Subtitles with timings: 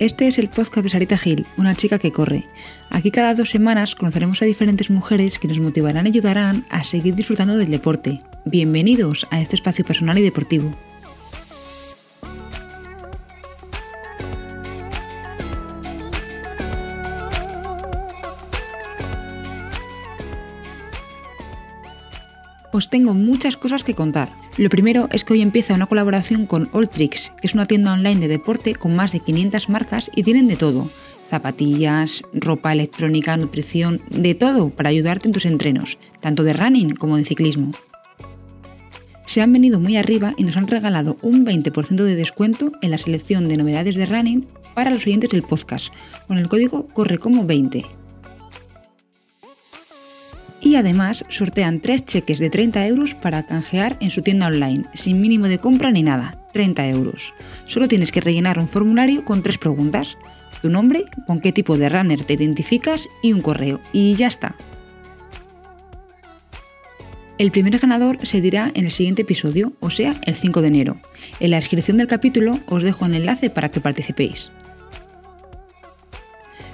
[0.00, 2.46] Este es el podcast de Sarita Gil, una chica que corre.
[2.88, 7.14] Aquí cada dos semanas conoceremos a diferentes mujeres que nos motivarán y ayudarán a seguir
[7.14, 8.18] disfrutando del deporte.
[8.46, 10.74] Bienvenidos a este espacio personal y deportivo.
[22.88, 24.34] Tengo muchas cosas que contar.
[24.56, 28.20] Lo primero es que hoy empieza una colaboración con Alltricks, que es una tienda online
[28.20, 30.88] de deporte con más de 500 marcas y tienen de todo.
[31.28, 37.16] Zapatillas, ropa electrónica, nutrición, de todo para ayudarte en tus entrenos, tanto de running como
[37.16, 37.72] de ciclismo.
[39.26, 42.98] Se han venido muy arriba y nos han regalado un 20% de descuento en la
[42.98, 45.92] selección de novedades de running para los oyentes del podcast,
[46.26, 47.99] con el código corre como 20
[50.60, 55.20] y además sortean tres cheques de 30 euros para canjear en su tienda online, sin
[55.20, 57.32] mínimo de compra ni nada, 30 euros.
[57.66, 60.16] Solo tienes que rellenar un formulario con tres preguntas,
[60.62, 64.54] tu nombre, con qué tipo de runner te identificas y un correo, y ya está.
[67.38, 71.00] El primer ganador se dirá en el siguiente episodio, o sea, el 5 de enero.
[71.40, 74.50] En la descripción del capítulo os dejo el enlace para que participéis.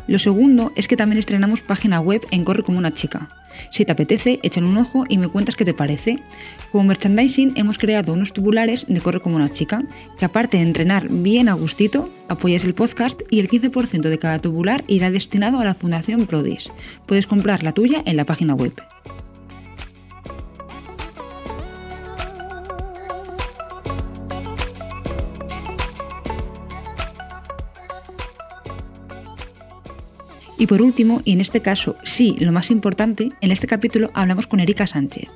[0.08, 3.28] Lo segundo es que también estrenamos página web en Corre como una chica.
[3.70, 6.18] Si te apetece, échale un ojo y me cuentas qué te parece.
[6.70, 9.82] Como merchandising hemos creado unos tubulares de Corre como una chica,
[10.18, 14.38] que aparte de entrenar bien a gustito, apoyas el podcast y el 15% de cada
[14.38, 16.70] tubular irá destinado a la Fundación Prodis.
[17.06, 18.74] Puedes comprar la tuya en la página web.
[30.58, 34.46] Y por último, y en este caso sí lo más importante, en este capítulo hablamos
[34.46, 35.28] con Erika Sánchez,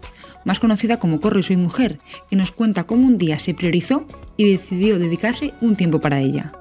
[0.46, 1.98] más conocida como Corro y Soy Mujer,
[2.30, 4.06] que nos cuenta cómo un día se priorizó
[4.38, 6.52] y decidió dedicarse un tiempo para ella.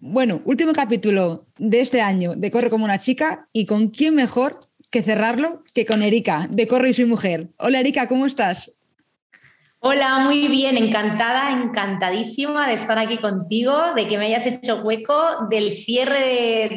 [0.00, 4.58] Bueno, último capítulo de este año de Corre como una chica y con quién mejor
[4.90, 7.50] que cerrarlo que con Erika de Corre y Soy Mujer.
[7.58, 8.72] Hola Erika, ¿cómo estás?
[9.80, 15.46] Hola, muy bien, encantada, encantadísima de estar aquí contigo, de que me hayas hecho hueco
[15.48, 16.18] del cierre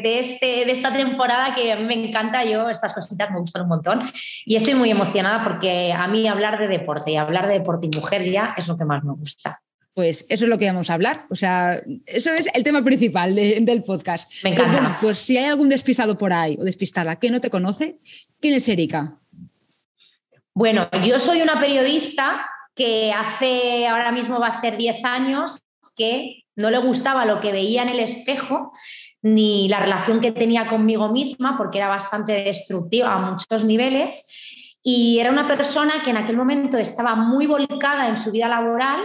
[0.03, 3.63] de, este, de esta temporada que a mí me encanta, yo estas cositas me gustan
[3.63, 4.01] un montón
[4.45, 7.97] y estoy muy emocionada porque a mí hablar de deporte y hablar de deporte y
[7.97, 9.63] mujer ya es lo que más me gusta.
[9.95, 13.33] Pues eso es lo que vamos a hablar, o sea, eso es el tema principal
[13.33, 14.31] del podcast.
[14.43, 14.79] Me encanta.
[14.79, 17.97] Pues, pues si hay algún despistado por ahí o despistada que no te conoce,
[18.39, 19.17] ¿quién es Erika?
[20.53, 22.45] Bueno, yo soy una periodista
[22.81, 25.61] que hace, ahora mismo va a ser 10 años,
[25.95, 28.71] que no le gustaba lo que veía en el espejo
[29.21, 34.25] ni la relación que tenía conmigo misma, porque era bastante destructiva a muchos niveles.
[34.81, 38.99] Y era una persona que en aquel momento estaba muy volcada en su vida laboral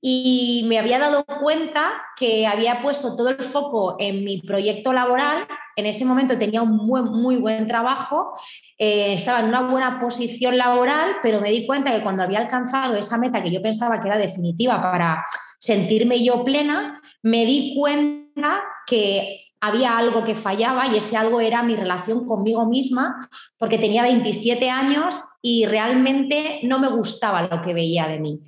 [0.00, 5.46] y me había dado cuenta que había puesto todo el foco en mi proyecto laboral.
[5.74, 8.32] En ese momento tenía un muy, muy buen trabajo,
[8.78, 12.96] eh, estaba en una buena posición laboral, pero me di cuenta que cuando había alcanzado
[12.96, 15.24] esa meta que yo pensaba que era definitiva para
[15.58, 21.62] sentirme yo plena, me di cuenta que había algo que fallaba y ese algo era
[21.62, 23.28] mi relación conmigo misma,
[23.58, 28.40] porque tenía 27 años y realmente no me gustaba lo que veía de mí.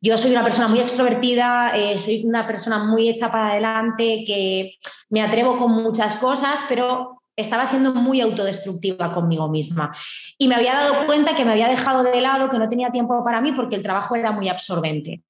[0.00, 4.74] Yo soy una persona muy extrovertida, eh, soy una persona muy hecha para adelante, que
[5.10, 9.94] me atrevo con muchas cosas, pero estaba siendo muy autodestructiva conmigo misma.
[10.38, 13.22] Y me había dado cuenta que me había dejado de lado, que no tenía tiempo
[13.22, 15.22] para mí porque el trabajo era muy absorbente.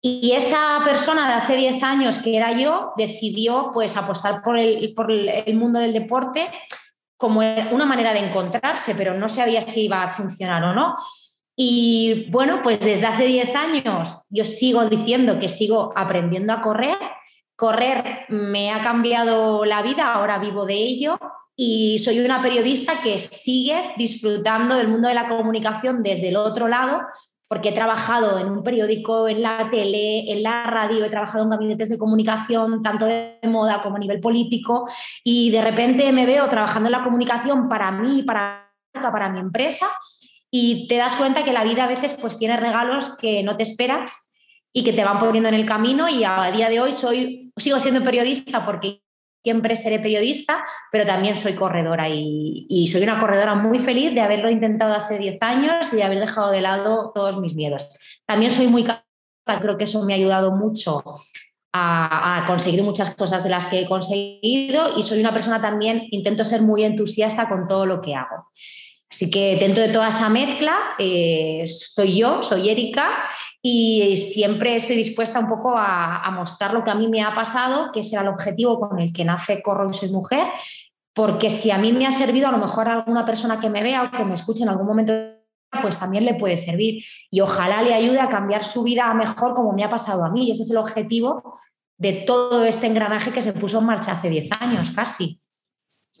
[0.00, 4.94] Y esa persona de hace 10 años, que era yo, decidió pues apostar por el,
[4.94, 6.48] por el mundo del deporte
[7.16, 10.96] como una manera de encontrarse, pero no sabía si iba a funcionar o no.
[11.56, 16.98] Y bueno, pues desde hace 10 años yo sigo diciendo que sigo aprendiendo a correr.
[17.56, 21.18] Correr me ha cambiado la vida, ahora vivo de ello
[21.56, 26.68] y soy una periodista que sigue disfrutando del mundo de la comunicación desde el otro
[26.68, 27.00] lado,
[27.48, 31.50] porque he trabajado en un periódico, en la tele, en la radio, he trabajado en
[31.50, 34.86] gabinetes de comunicación, tanto de moda como a nivel político,
[35.24, 39.86] y de repente me veo trabajando en la comunicación para mí, para, para mi empresa,
[40.50, 43.62] y te das cuenta que la vida a veces pues tiene regalos que no te
[43.62, 44.32] esperas
[44.72, 47.80] y que te van poniendo en el camino y a día de hoy soy, sigo
[47.80, 49.00] siendo periodista porque
[49.46, 54.50] siempre seré periodista, pero también soy corredora y, soy una corredora muy feliz de haberlo
[54.50, 57.88] intentado hace 10 años y de haber dejado de lado todos mis miedos.
[58.26, 58.84] También soy muy
[59.60, 61.02] creo que eso me ha ayudado mucho
[61.72, 66.44] a, conseguir muchas cosas de las que he conseguido y soy una persona también, intento
[66.44, 68.48] ser muy entusiasta con todo lo que hago.
[69.10, 73.22] Así que dentro de toda esa mezcla eh, estoy yo, soy Erika,
[73.62, 77.90] y siempre estoy dispuesta un poco a, mostrar lo que a mí me ha pasado,
[77.92, 80.46] que será el objetivo con el que nace Corro y Soy Mujer,
[81.12, 83.82] porque si a mí me ha servido, a lo mejor a alguna persona que me
[83.82, 85.12] vea o que me escuche en algún momento,
[85.80, 87.02] pues también le puede servir.
[87.30, 90.30] Y ojalá le ayude a cambiar su vida a mejor como me ha pasado a
[90.30, 90.46] mí.
[90.46, 91.58] Y ese es el objetivo
[91.98, 95.40] de todo este engranaje que se puso en marcha hace 10 años casi.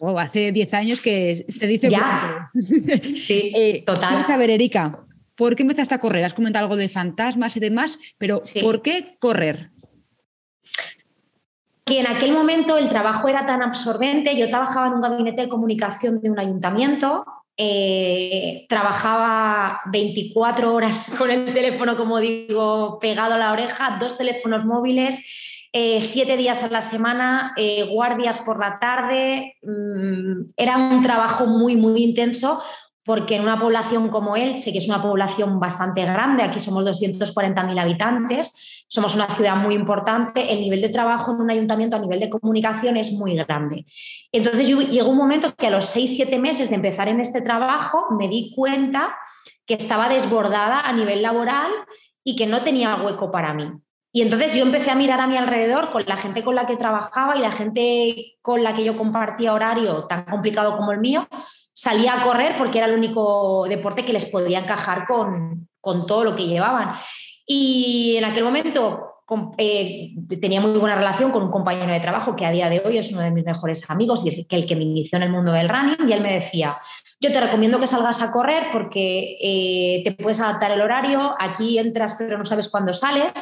[0.00, 1.88] Oh, hace 10 años que se dice...
[1.88, 2.50] Ya.
[3.16, 4.24] sí, eh, total.
[4.28, 5.00] a ver, Erika,
[5.34, 6.24] ¿por qué empezaste a correr?
[6.24, 9.70] Has comentado algo de fantasmas y demás, pero ¿por qué correr?
[11.84, 14.36] Que en aquel momento el trabajo era tan absorbente.
[14.36, 17.24] Yo trabajaba en un gabinete de comunicación de un ayuntamiento
[17.58, 24.66] eh, trabajaba 24 horas con el teléfono, como digo, pegado a la oreja, dos teléfonos
[24.66, 29.56] móviles, eh, siete días a la semana, eh, guardias por la tarde.
[29.62, 32.62] Mm, era un trabajo muy, muy intenso
[33.04, 37.78] porque en una población como Elche, que es una población bastante grande, aquí somos 240.000
[37.78, 42.20] habitantes, somos una ciudad muy importante, el nivel de trabajo en un ayuntamiento a nivel
[42.20, 43.84] de comunicación es muy grande.
[44.32, 48.28] Entonces llegó un momento que a los 6-7 meses de empezar en este trabajo me
[48.28, 49.14] di cuenta
[49.66, 51.70] que estaba desbordada a nivel laboral
[52.24, 53.70] y que no tenía hueco para mí.
[54.16, 56.78] Y entonces yo empecé a mirar a mi alrededor con la gente con la que
[56.78, 61.28] trabajaba y la gente con la que yo compartía horario tan complicado como el mío,
[61.74, 66.24] salía a correr porque era el único deporte que les podía encajar con, con todo
[66.24, 66.94] lo que llevaban.
[67.46, 69.05] Y en aquel momento
[69.58, 72.98] eh, tenía muy buena relación con un compañero de trabajo que a día de hoy
[72.98, 75.52] es uno de mis mejores amigos y es el que me inició en el mundo
[75.52, 76.78] del running y él me decía,
[77.20, 81.78] yo te recomiendo que salgas a correr porque eh, te puedes adaptar el horario, aquí
[81.78, 83.32] entras pero no sabes cuándo sales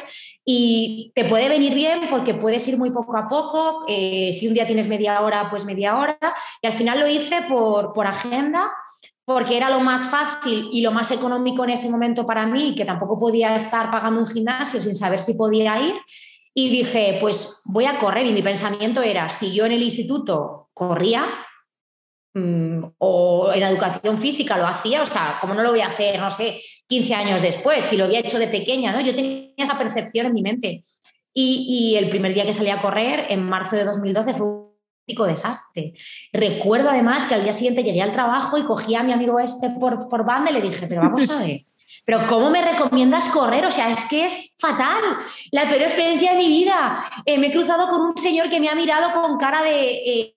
[0.43, 3.83] y te puede venir bien porque puedes ir muy poco a poco.
[3.87, 6.19] Eh, si un día tienes media hora, pues media hora.
[6.61, 8.71] Y al final lo hice por, por agenda
[9.25, 12.85] porque era lo más fácil y lo más económico en ese momento para mí, que
[12.85, 15.95] tampoco podía estar pagando un gimnasio sin saber si podía ir.
[16.53, 18.25] Y dije, pues voy a correr.
[18.27, 21.25] Y mi pensamiento era, si yo en el instituto corría,
[22.33, 26.19] mm, o en educación física lo hacía, o sea, ¿cómo no lo voy a hacer,
[26.19, 29.01] no sé, 15 años después, si lo había hecho de pequeña, ¿no?
[29.01, 30.83] Yo tenía esa percepción en mi mente.
[31.37, 34.47] Y, el primer día que salí a correr, en marzo de 2012, fue
[35.05, 35.93] desastre.
[36.33, 39.69] Recuerdo además que al día siguiente llegué al trabajo y cogí a mi amigo este
[39.69, 41.65] por, por banda y le dije, pero vamos a ver,
[42.05, 43.65] pero ¿cómo me recomiendas correr?
[43.65, 45.01] O sea, es que es fatal,
[45.51, 47.03] la peor experiencia de mi vida.
[47.25, 49.91] Eh, me he cruzado con un señor que me ha mirado con cara de...
[49.93, 50.31] Eh,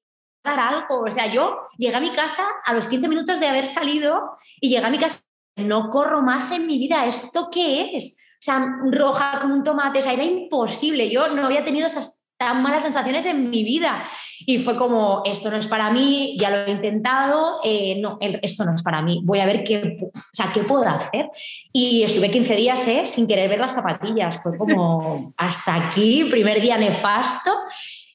[0.44, 3.66] dar algo, o sea, yo llegué a mi casa a los 15 minutos de haber
[3.66, 4.30] salido
[4.60, 5.20] y llegué a mi casa
[5.58, 8.16] no corro más en mi vida, ¿esto qué es?
[8.34, 12.62] O sea, roja como un tomate, o era imposible, yo no había tenido esas tan
[12.62, 14.04] malas sensaciones en mi vida.
[14.46, 18.64] Y fue como, esto no es para mí, ya lo he intentado, eh, no, esto
[18.64, 21.28] no es para mí, voy a ver qué, o sea, qué puedo hacer.
[21.72, 26.60] Y estuve 15 días eh, sin querer ver las zapatillas, fue como, hasta aquí, primer
[26.60, 27.52] día nefasto.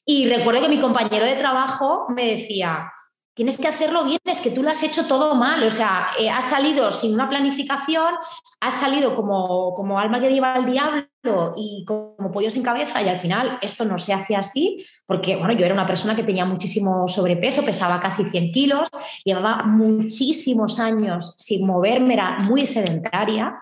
[0.06, 2.90] Y recuerdo que mi compañero de trabajo me decía,
[3.34, 6.30] tienes que hacerlo bien, es que tú lo has hecho todo mal, o sea, eh,
[6.30, 8.14] has salido sin una planificación,
[8.60, 13.08] has salido como, como alma que lleva al diablo y como pollo sin cabeza y
[13.08, 16.44] al final esto no se hace así porque, bueno, yo era una persona que tenía
[16.44, 18.88] muchísimo sobrepeso, pesaba casi 100 kilos,
[19.24, 23.56] llevaba muchísimos años sin moverme, era muy sedentaria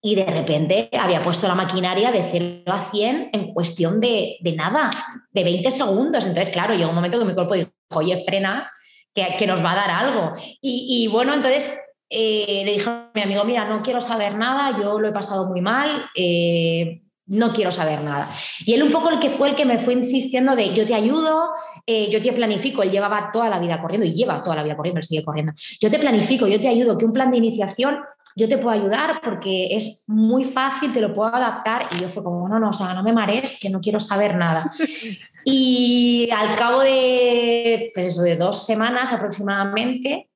[0.00, 4.52] y de repente había puesto la maquinaria de 0 a 100 en cuestión de, de
[4.52, 4.90] nada,
[5.30, 6.26] de 20 segundos.
[6.26, 8.70] Entonces, claro, llegó un momento que mi cuerpo dijo, oye, frena,
[9.14, 10.32] que, nos va a dar algo.
[10.60, 11.72] Y, bueno, entonces
[12.10, 15.46] eh, le dije a mi amigo, mira, no quiero saber nada, yo lo he pasado
[15.46, 18.30] muy mal, eh, no quiero saber nada.
[18.66, 20.94] Y él un poco el que fue el que me fue insistiendo de, yo te
[20.94, 21.48] ayudo,
[21.86, 24.76] eh, yo te planifico, él llevaba toda la vida corriendo y lleva toda la vida
[24.76, 25.52] corriendo, él sigue corriendo.
[25.80, 28.00] Yo te planifico, yo te ayudo, que un plan de iniciación
[28.36, 31.88] yo te puedo ayudar porque es muy fácil, te lo puedo adaptar.
[31.92, 34.34] Y yo fue como, no, no, o sea, no me marees, que no quiero saber
[34.34, 34.72] nada.
[35.44, 40.30] Y al cabo de, pues eso, de dos semanas aproximadamente,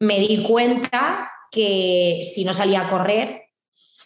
[0.00, 3.42] me di cuenta que si no salía a correr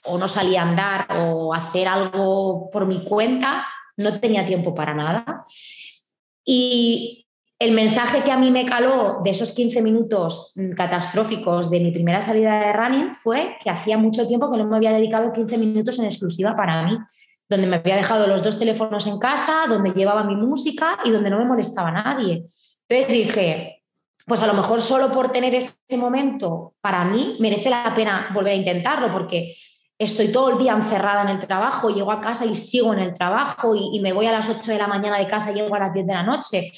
[0.05, 3.67] o no salía a andar o hacer algo por mi cuenta,
[3.97, 5.45] no tenía tiempo para nada.
[6.45, 7.29] Y
[7.59, 12.23] el mensaje que a mí me caló de esos 15 minutos catastróficos de mi primera
[12.23, 15.99] salida de running fue que hacía mucho tiempo que no me había dedicado 15 minutos
[15.99, 16.97] en exclusiva para mí
[17.51, 21.31] donde me había dejado los dos teléfonos en casa, donde llevaba mi música y donde
[21.31, 22.47] no me molestaba nadie.
[22.89, 23.83] Entonces dije,
[24.25, 28.53] pues a lo mejor solo por tener ese momento, para mí merece la pena volver
[28.53, 29.57] a intentarlo, porque
[29.99, 33.15] estoy todo el día encerrada en el trabajo, llego a casa y sigo en el
[33.15, 35.81] trabajo y, me voy a las 8 de la mañana de casa y llego a
[35.81, 36.73] las 10 de la noche.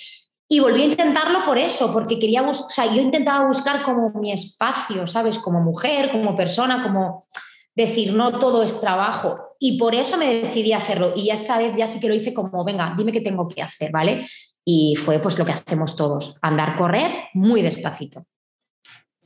[0.48, 4.32] Y volví a intentarlo por eso, porque quería, o sea, yo intentaba buscar como mi
[4.32, 5.38] espacio, ¿sabes?
[5.38, 7.26] Como mujer, como persona, como
[7.74, 9.56] decir, no todo es trabajo.
[9.58, 11.12] Y por eso me decidí a hacerlo.
[11.16, 13.62] Y ya esta vez ya sí que lo hice como, venga, dime qué tengo que
[13.62, 14.26] hacer, ¿vale?
[14.64, 18.24] Y fue pues lo que hacemos todos, andar, correr muy despacito.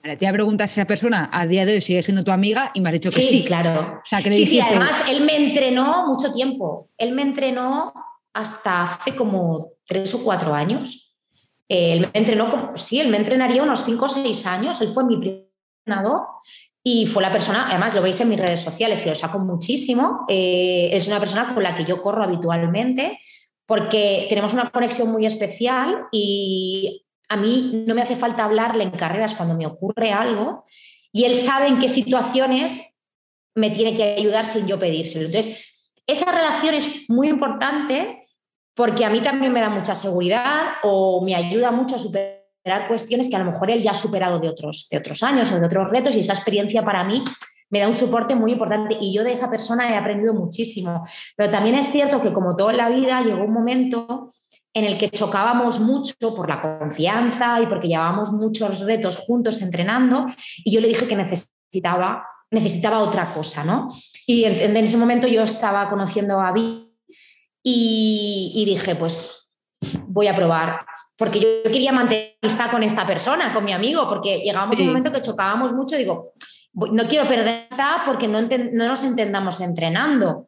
[0.02, 2.80] Vale, te preguntas si esa persona a día de hoy sigue siendo tu amiga y
[2.80, 3.38] me has dicho que sí.
[3.38, 4.00] Sí, claro.
[4.30, 6.90] sí, sí, además él me entrenó mucho tiempo.
[6.96, 7.92] Él me entrenó
[8.32, 11.16] hasta hace como tres o cuatro años.
[11.68, 14.80] Él me entrenó, sí, él me entrenaría unos cinco o seis años.
[14.80, 15.50] Él fue mi primer
[15.84, 16.22] entrenador
[16.88, 20.24] y fue la persona, además lo veis en mis redes sociales, que lo saco muchísimo.
[20.28, 23.18] Eh, es una persona con la que yo corro habitualmente
[23.66, 28.92] porque tenemos una conexión muy especial y a mí no me hace falta hablarle en
[28.92, 30.64] carreras cuando me ocurre algo
[31.10, 32.80] y él sabe en qué situaciones
[33.56, 35.26] me tiene que ayudar sin yo pedírselo.
[35.26, 35.66] Entonces,
[36.06, 38.28] esa relación es muy importante
[38.76, 42.45] porque a mí también me da mucha seguridad o me ayuda mucho a superar
[42.88, 45.58] cuestiones que a lo mejor él ya ha superado de otros, de otros años o
[45.58, 47.22] de otros retos y esa experiencia para mí
[47.70, 51.06] me da un soporte muy importante y yo de esa persona he aprendido muchísimo.
[51.36, 54.32] Pero también es cierto que como todo en la vida llegó un momento
[54.72, 60.26] en el que chocábamos mucho por la confianza y porque llevábamos muchos retos juntos entrenando
[60.56, 63.90] y yo le dije que necesitaba, necesitaba otra cosa, ¿no?
[64.26, 66.92] Y en, ese momento yo estaba conociendo a Vi
[67.62, 69.48] y, y dije, pues
[70.06, 70.84] voy a probar
[71.16, 74.88] porque yo quería mantener amistad con esta persona, con mi amigo, porque llegábamos a un
[74.88, 76.32] momento que chocábamos mucho, digo,
[76.74, 80.46] no quiero perder esta porque no, no nos entendamos entrenando.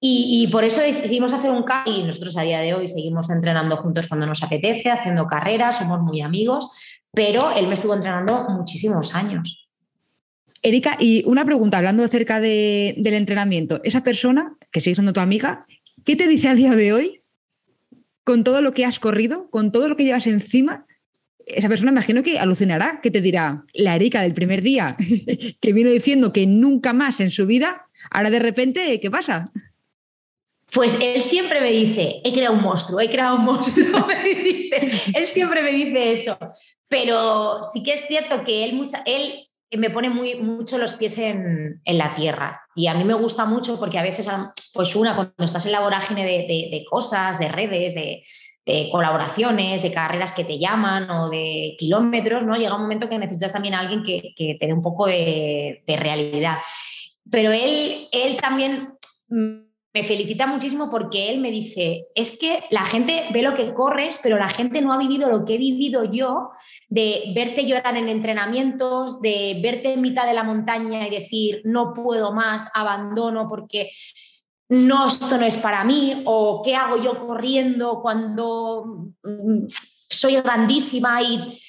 [0.00, 3.76] Y, por eso decidimos hacer un cambio y nosotros a día de hoy seguimos entrenando
[3.76, 6.70] juntos cuando nos apetece, haciendo carreras, somos muy amigos,
[7.12, 9.68] pero él me estuvo entrenando muchísimos años.
[10.62, 15.62] Erika, y una pregunta, hablando acerca del entrenamiento, esa persona, que sigue siendo tu amiga,
[16.04, 17.17] ¿qué te dice a día de hoy
[18.28, 20.84] con todo lo que has corrido, con todo lo que llevas encima?
[21.46, 24.94] esa persona imagino que alucinará, que te dirá, la Erika del primer día,
[25.62, 29.46] que vino diciendo que nunca más en su vida, ahora de repente, ¿qué pasa?
[30.70, 34.06] Pues él siempre me dice, he creado un monstruo, he creado un monstruo,
[35.14, 36.38] él siempre me dice eso,
[36.86, 41.18] pero sí que es cierto que él, mucha, él me pone muy, mucho los pies
[41.18, 44.28] en, la tierra y a mí me gusta mucho porque a veces,
[44.72, 48.22] pues una, cuando estás en la vorágine de cosas, de redes, de,
[48.68, 52.54] de colaboraciones, de carreras que te llaman o de kilómetros, ¿no?
[52.54, 56.58] Llega un momento que necesitas también a alguien que, te dé un poco de, realidad.
[57.30, 58.92] Pero él, él también
[59.98, 64.20] me felicita muchísimo porque él me dice, es que la gente ve lo que corres,
[64.22, 66.50] pero la gente no ha vivido lo que he vivido yo,
[66.88, 71.92] de verte llorar en entrenamientos, de verte en mitad de la montaña y decir, no
[71.94, 73.90] puedo más, abandono porque
[74.68, 79.66] no, esto no es para mí, o qué hago yo corriendo cuando mm,
[80.08, 81.60] soy grandísima y,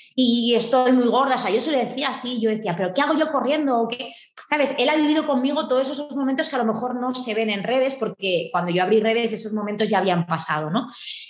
[0.56, 1.36] estoy muy gorda.
[1.36, 3.80] O sea, yo se lo decía así, yo decía, pero ¿qué hago yo corriendo?
[3.80, 4.14] ¿O qué?
[4.48, 4.76] ¿Sabes?
[4.78, 7.64] Él ha vivido conmigo todos esos momentos que a lo mejor no se ven en
[7.64, 10.88] redes, porque cuando yo abrí redes esos momentos ya habían pasado, ¿no?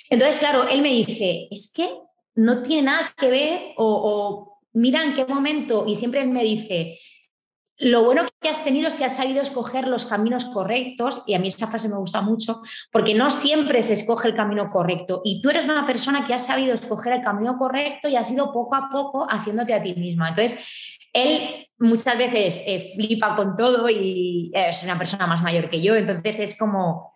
[0.10, 1.90] Entonces, claro, él me dice, es que
[2.36, 7.00] no tiene nada que ver o mira en qué momento, y siempre él me dice,
[7.80, 11.40] lo bueno que has tenido es que has sabido escoger los caminos correctos, y a
[11.40, 15.22] mí esa frase me gusta mucho, porque no siempre se escoge el camino correcto.
[15.24, 18.52] Y tú eres una persona que ha sabido escoger el camino correcto y has ido
[18.52, 20.30] poco a poco haciéndote a ti misma.
[20.30, 20.60] Entonces,
[21.14, 25.96] él muchas veces eh, flipa con todo y es una persona más mayor que yo,
[25.96, 27.14] entonces es como,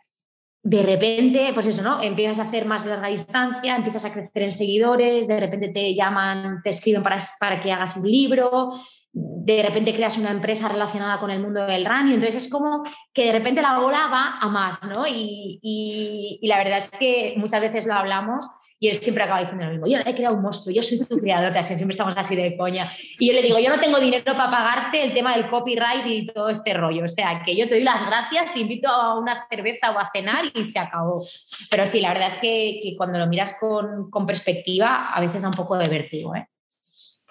[0.64, 2.02] de repente, pues eso, ¿no?
[2.02, 6.62] Empiezas a hacer más larga distancia, empiezas a crecer en seguidores, de repente te llaman,
[6.64, 8.72] te escriben para, para que hagas un libro,
[9.14, 13.26] de repente creas una empresa relacionada con el mundo del running, entonces es como que
[13.26, 15.06] de repente la bola va a más, ¿no?
[15.08, 18.46] Y, y, la verdad es que muchas veces lo hablamos
[18.80, 21.20] y él siempre acaba diciendo lo mismo, yo he creado un monstruo, yo soy tu
[21.20, 22.86] creador, siempre estamos así de coña.
[23.20, 26.26] Y yo le digo, yo no tengo dinero para pagarte el tema del copyright y
[26.26, 29.48] todo este rollo, o sea, que yo te doy las gracias, te invito a una
[29.48, 31.24] cerveza o a cenar y se acabó.
[31.70, 35.44] Pero sí, la verdad es que, que cuando lo miras con, con perspectiva, a veces
[35.44, 36.48] da un poco de vértigo, ¿eh?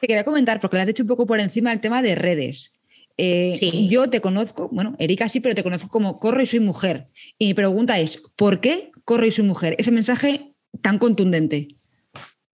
[0.02, 2.76] Te quería comentar, porque le has hecho un poco por encima el tema de redes.
[3.16, 3.52] Eh,
[3.88, 7.06] yo te conozco, bueno, Erika sí, pero te conozco como corro y soy mujer.
[7.38, 9.76] Y mi pregunta es, ¿por qué corro y soy mujer?
[9.78, 11.68] Ese mensaje tan contundente.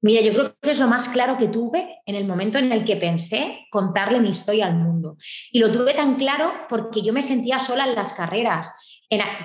[0.02, 2.84] Mira, yo creo que es lo más claro que tuve en el momento en el
[2.84, 5.16] que pensé contarle mi historia al mundo.
[5.50, 8.74] Y lo tuve tan claro porque yo me sentía sola en las carreras.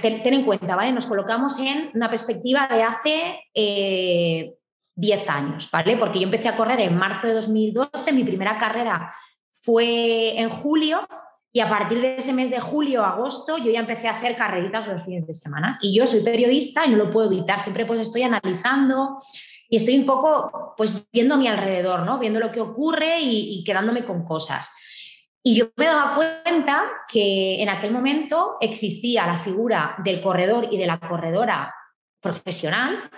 [0.01, 0.91] ten, en cuenta, ¿vale?
[0.91, 4.55] Nos colocamos en una perspectiva de hace eh,
[4.96, 5.98] 10 años, ¿vale?
[5.98, 9.12] Porque yo empecé a correr en marzo de 2012, mi primera carrera
[9.52, 11.08] fue en julio
[11.52, 14.88] y a partir de ese mes de julio, agosto, yo ya empecé a hacer carreritas
[14.88, 15.78] los fines de semana.
[15.82, 19.20] Y yo soy periodista y no lo puedo evitar, siempre pues estoy analizando
[19.70, 22.18] y estoy un poco pues viendo a mi alrededor, ¿no?
[22.18, 24.70] Viendo lo que ocurre y, y quedándome con cosas.
[25.44, 30.78] Y yo me daba cuenta que en aquel momento existía la figura del corredor y
[30.78, 31.76] de la corredora
[32.20, 33.12] profesional,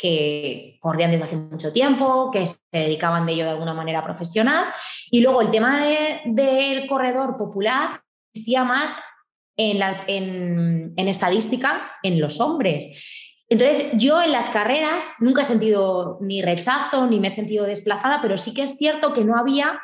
[0.00, 4.66] que corrían desde hace mucho tiempo, que se dedicaban de ello de alguna manera profesional.
[5.10, 5.80] Y luego el tema
[6.24, 8.02] del corredor popular
[8.32, 8.98] existía más
[9.58, 13.44] en, la, en, en estadística en los hombres.
[13.50, 18.20] Entonces, yo en las carreras nunca he sentido ni rechazo, ni me he sentido desplazada,
[18.22, 19.80] pero sí que es cierto que no había,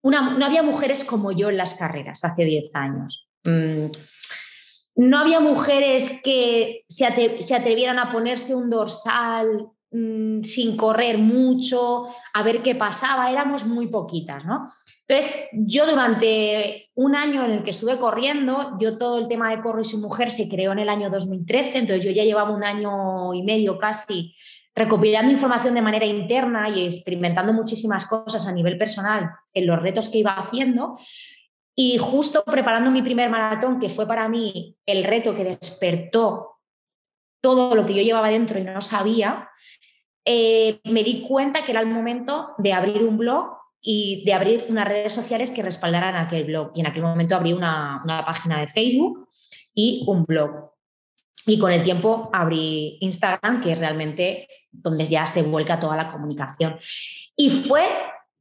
[0.00, 3.28] una, no había mujeres como yo en las carreras hace 10 años.
[3.44, 3.86] Mm,
[5.00, 12.42] no había mujeres que se, atrevieran a ponerse un dorsal mm, sin correr mucho, a
[12.42, 14.70] ver qué pasaba, éramos muy poquitas, ¿no?
[15.08, 19.62] Entonces, yo durante un año en el que estuve corriendo, yo todo el tema de
[19.62, 22.62] Corro y su mujer se creó en el año 2013, entonces yo ya llevaba un
[22.62, 24.34] año y medio casi
[24.74, 30.10] recopilando información de manera interna y experimentando muchísimas cosas a nivel personal en los retos
[30.10, 30.98] que iba haciendo.
[31.82, 36.58] Y justo preparando mi primer maratón, que fue para mí el reto que despertó
[37.40, 39.48] todo lo que yo llevaba dentro y no sabía,
[40.26, 44.66] eh, me di cuenta que era el momento de abrir un blog y de abrir
[44.68, 46.72] unas redes sociales que respaldaran aquel blog.
[46.74, 49.30] Y en aquel momento abrí una, una página de Facebook
[49.72, 50.72] y un blog.
[51.46, 56.12] Y con el tiempo abrí Instagram, que es realmente donde ya se vuelca toda la
[56.12, 56.78] comunicación.
[57.34, 57.88] Y fue,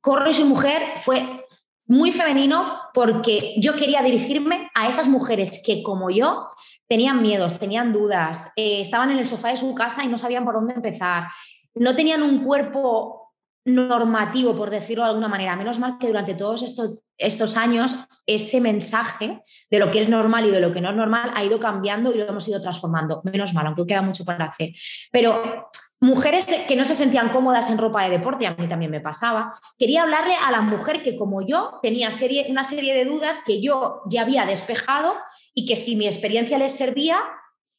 [0.01, 1.45] Corre y su mujer, fue
[1.89, 6.47] muy femenino porque yo quería dirigirme a esas mujeres que como yo
[6.87, 10.45] tenían miedos, tenían dudas, eh, estaban en el sofá de su casa y no sabían
[10.45, 11.27] por dónde empezar,
[11.73, 13.33] no tenían un cuerpo
[13.65, 15.55] normativo, por decirlo de alguna manera.
[15.55, 20.45] Menos mal que durante todos estos, estos años ese mensaje de lo que es normal
[20.45, 23.21] y de lo que no es normal ha ido cambiando y lo hemos ido transformando.
[23.23, 24.69] Menos mal, aunque queda mucho para hacer.
[25.11, 25.69] Pero
[26.01, 29.59] mujeres que no se sentían cómodas en ropa de deporte, a mí también me pasaba,
[29.77, 33.61] quería hablarle a la mujer que como yo tenía serie, una serie de dudas que
[33.61, 35.13] yo ya había despejado
[35.53, 37.19] y que si mi experiencia les servía,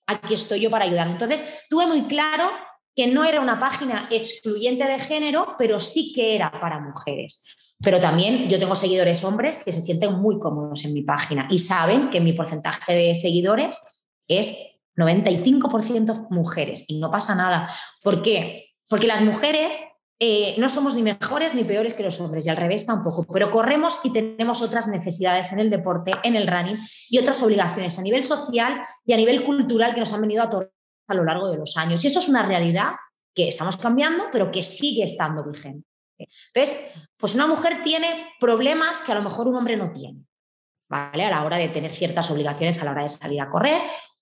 [0.07, 1.09] aquí estoy yo para ayudar.
[1.09, 2.51] Entonces, tuve muy claro
[2.95, 7.45] que no era una página excluyente de género, pero sí que era para mujeres.
[7.83, 11.59] Pero también yo tengo seguidores hombres que se sienten muy cómodos en mi página y
[11.59, 13.83] saben que mi porcentaje de seguidores
[14.29, 14.55] es
[15.01, 17.71] 95% mujeres y no pasa nada.
[18.03, 18.71] ¿Por qué?
[18.89, 19.81] Porque las mujeres
[20.23, 23.51] eh, no somos ni mejores ni peores que los hombres y al revés tampoco, pero
[23.51, 28.03] corremos y tenemos otras necesidades en el deporte, en el running y otras obligaciones a
[28.03, 30.71] nivel social y a nivel cultural que nos han venido a tornar
[31.09, 32.05] a lo largo de los años.
[32.05, 32.93] Y eso es una realidad
[33.35, 35.87] que estamos cambiando, pero que sigue estando vigente.
[36.53, 36.79] Entonces,
[37.17, 40.25] pues una mujer tiene problemas que a lo mejor un hombre no tiene.
[40.89, 41.25] ¿Vale?
[41.25, 43.81] A la hora de tener ciertas obligaciones a la hora de salir a correr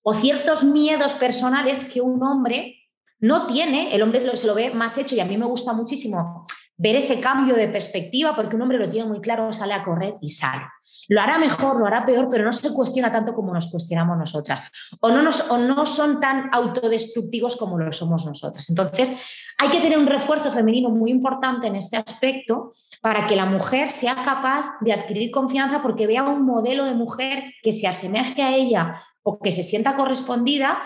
[0.08, 2.76] o ciertos miedos personales que un hombre
[3.20, 6.46] no tiene, el hombre se lo ve más hecho y a mí me gusta muchísimo
[6.78, 10.14] ver ese cambio de perspectiva porque un hombre lo tiene muy claro, sale a correr
[10.22, 10.62] y sale.
[11.08, 14.70] Lo hará mejor, lo hará peor, pero no se cuestiona tanto como nos cuestionamos nosotras.
[15.00, 18.70] O no, nos, o no son tan autodestructivos como lo somos nosotras.
[18.70, 19.20] Entonces,
[19.58, 23.90] hay que tener un refuerzo femenino muy importante en este aspecto para que la mujer
[23.90, 28.54] sea capaz de adquirir confianza porque vea un modelo de mujer que se asemeje a
[28.54, 28.94] ella
[29.28, 30.78] o que se sienta correspondida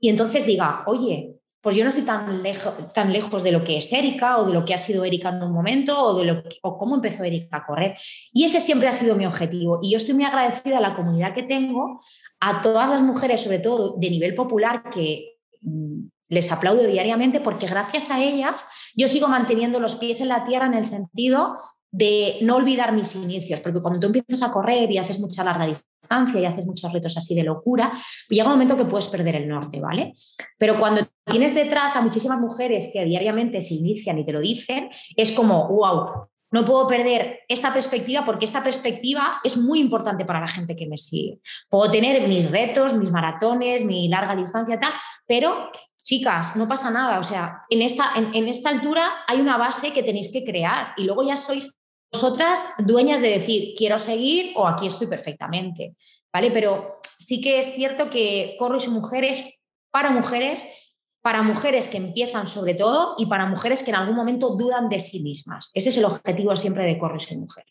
[0.00, 2.42] y entonces diga, oye, pues yo no estoy tan,
[2.92, 5.42] tan lejos de lo que es Erika o de lo que ha sido Erika en
[5.44, 7.96] un momento o de lo o cómo empezó Erika a correr.
[8.32, 9.78] Y ese siempre ha sido mi objetivo.
[9.80, 12.02] Y yo estoy muy agradecida a la comunidad que tengo,
[12.40, 17.68] a todas las mujeres, sobre todo de nivel popular, que mm, les aplaudo diariamente porque
[17.68, 18.60] gracias a ellas
[18.96, 21.58] yo sigo manteniendo los pies en la tierra en el sentido
[21.94, 25.64] de no olvidar mis inicios, porque cuando tú empiezas a correr y haces mucha larga
[25.64, 27.92] distancia y haces muchos retos así de locura,
[28.28, 30.14] llega un momento que puedes perder el norte, ¿vale?
[30.58, 34.90] Pero cuando tienes detrás a muchísimas mujeres que diariamente se inician y te lo dicen,
[35.16, 40.40] es como, wow, no puedo perder esta perspectiva porque esta perspectiva es muy importante para
[40.40, 41.38] la gente que me sigue.
[41.68, 44.94] Puedo tener mis retos, mis maratones, mi larga distancia, tal,
[45.28, 45.70] pero
[46.02, 47.20] chicas, no pasa nada.
[47.20, 50.88] O sea, en esta, en, en esta altura hay una base que tenéis que crear
[50.96, 51.72] y luego ya sois
[52.14, 55.96] vosotras dueñas de decir, quiero seguir o aquí estoy perfectamente,
[56.32, 56.52] ¿vale?
[56.52, 59.58] Pero sí que es cierto que Corro y su mujeres
[59.90, 60.64] para mujeres,
[61.22, 65.00] para mujeres que empiezan sobre todo y para mujeres que en algún momento dudan de
[65.00, 65.72] sí mismas.
[65.74, 67.64] Ese es el objetivo siempre de Corro y su mujer.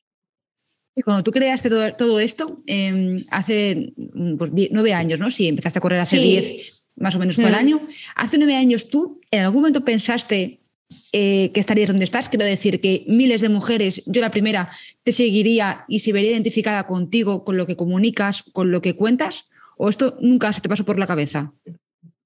[0.93, 3.93] Y cuando tú creaste todo, esto, em, hace
[4.37, 5.29] pues, nueve años, ¿no?
[5.29, 7.55] Si empezaste a correr hace diez, más o menos fue el mm.
[7.55, 7.79] año.
[8.15, 10.62] Hace nueve años tú, ¿en algún momento pensaste
[11.11, 12.29] eh, que estarías donde estás.
[12.29, 14.69] Quiero decir que miles de mujeres, yo la primera,
[15.03, 19.49] te seguiría y se vería identificada contigo, con lo que comunicas, con lo que cuentas,
[19.77, 21.53] o esto nunca se te pasó por la cabeza.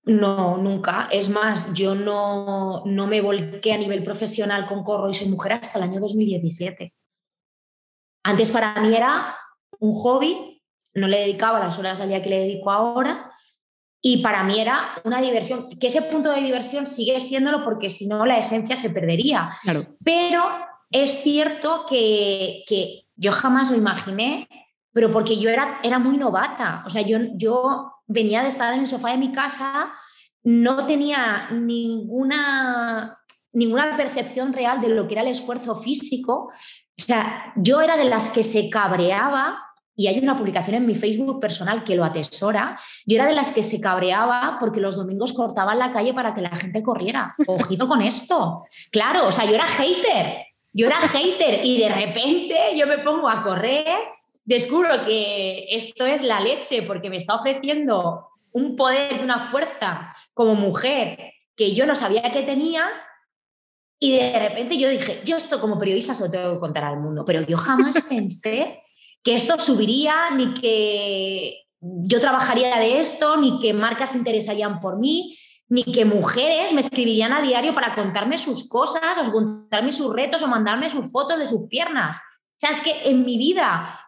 [0.04, 1.10] No, nunca.
[1.12, 5.54] Es más, yo no, no me volqué a nivel profesional con Corro y soy mujer
[5.54, 6.94] hasta el año 2017.
[8.24, 9.36] Antes para mí era
[9.80, 10.62] un hobby,
[10.94, 13.32] no le dedicaba las horas al día que le dedico ahora
[14.02, 18.08] y para mí era una diversión, que ese punto de diversión sigue siéndolo porque si
[18.08, 19.50] no la esencia se perdería.
[20.04, 20.44] Pero
[20.92, 24.48] es cierto que, que, yo jamás lo imaginé,
[24.94, 26.84] pero porque yo era, era muy novata.
[26.86, 29.92] O sea, yo, yo venía de estar en el sofá de mi casa,
[30.44, 33.18] no tenía ninguna,
[33.54, 36.52] ninguna percepción real de lo que era el esfuerzo físico.
[37.00, 39.67] O sea, yo era de las que se cabreaba
[39.98, 43.52] y hay una publicación en mi Facebook personal que lo atesora, yo era de las
[43.52, 47.36] que se cabreaba porque los domingos cortaban la calle para que la gente corriera.
[47.48, 48.64] Ojito con esto.
[48.92, 53.28] Claro, o sea, yo era hater, yo era hater y de repente yo me pongo
[53.28, 53.98] a correr
[54.48, 60.16] descubro que esto es la leche porque me está ofreciendo un poder y una fuerza
[60.34, 62.90] como mujer que yo no sabía que tenía
[64.00, 67.00] y de repente yo dije, yo esto como periodista se lo tengo que contar al
[67.00, 68.84] mundo, pero yo jamás pensé
[69.28, 74.98] que esto subiría, ni que yo trabajaría de esto, ni que marcas se interesarían por
[74.98, 75.38] mí,
[75.68, 80.44] ni que mujeres me escribirían a diario para contarme sus cosas, o contarme sus retos,
[80.44, 82.16] o mandarme sus fotos de sus piernas.
[82.18, 84.00] O sea, es que en mi vida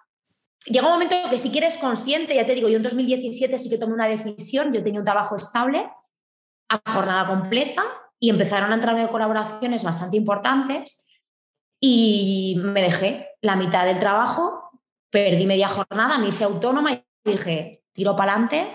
[0.68, 3.78] llega un momento que si quieres consciente, ya te digo, yo en 2017 sí que
[3.78, 5.86] tomé una decisión, yo tenía un trabajo estable
[6.70, 7.84] a jornada completa
[8.22, 11.06] y empezaron a entrarme colaboraciones bastante importantes
[11.82, 14.69] y me dejé la mitad del trabajo,
[15.10, 18.68] perdí media jornada, me hice autónoma y dije, tiro para adelante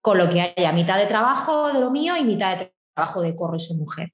[0.00, 3.34] con lo que haya, mitad de trabajo de lo mío y mitad de trabajo de
[3.34, 4.12] corro y soy mujer.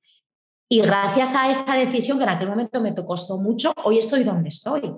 [0.66, 4.48] Y gracias a esa decisión, que en aquel momento me costó mucho, hoy estoy donde
[4.48, 4.90] estoy.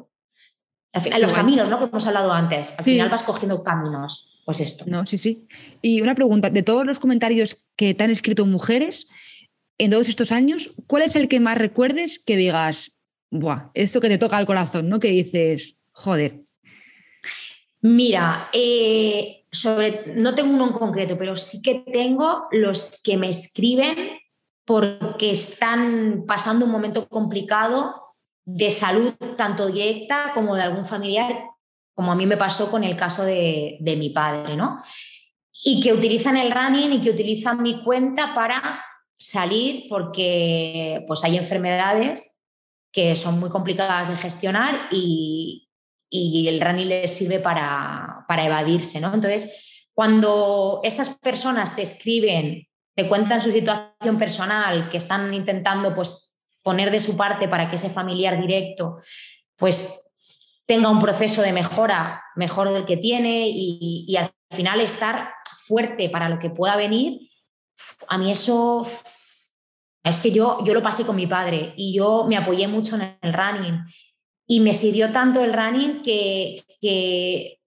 [0.93, 1.81] Al final, los caminos, ¿no?
[1.81, 2.77] Que hemos hablado antes.
[2.79, 4.41] Al final vas cogiendo caminos.
[4.45, 4.85] Pues esto.
[4.87, 5.49] No, sí, sí.
[5.83, 9.09] Y una pregunta, de todos los comentarios que te han escrito mujeres
[9.79, 12.93] en todos estos años, ¿cuál es el que más recuerdes que digas,
[13.33, 15.01] buah, esto que te toca al corazón, ¿no?
[15.01, 16.43] Que dices, joder.
[17.81, 23.29] Mira, eh, sobre, no tengo uno en concreto, pero sí que tengo los que me
[23.29, 24.19] escriben
[24.65, 27.95] porque están pasando un momento complicado
[28.45, 31.45] de salud tanto directa como de algún familiar,
[31.95, 34.79] como a mí me pasó con el caso de, mi padre, ¿no?
[35.63, 38.85] Y que utilizan el running y que utilizan mi cuenta para
[39.17, 42.37] salir porque pues hay enfermedades
[42.93, 45.64] que son muy complicadas de gestionar y,
[46.49, 49.13] el running les sirve para, para evadirse, ¿no?
[49.13, 56.35] Entonces, cuando esas personas te escriben, te cuentan su situación personal, que están intentando pues
[56.63, 58.99] poner de su parte para que ese familiar directo
[59.57, 60.05] pues
[60.67, 65.31] tenga un proceso de mejora mejor del que tiene y, al final estar
[65.67, 67.29] fuerte para lo que pueda venir,
[68.09, 68.87] a mí eso
[70.05, 73.19] es que yo, yo lo pasé con mi padre y yo me apoyé mucho en
[73.21, 73.81] el running
[74.47, 77.59] y me sirvió tanto el running que,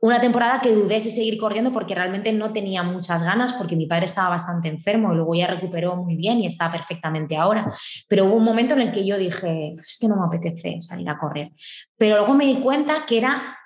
[0.00, 3.86] una temporada que dudé si seguir corriendo porque realmente no tenía muchas ganas porque mi
[3.86, 7.66] padre estaba bastante enfermo y luego ya recuperó muy bien y está perfectamente ahora.
[8.06, 11.08] Pero hubo un momento en el que yo dije, es que no me apetece salir
[11.08, 11.50] a correr.
[11.96, 13.58] Pero luego me di cuenta que era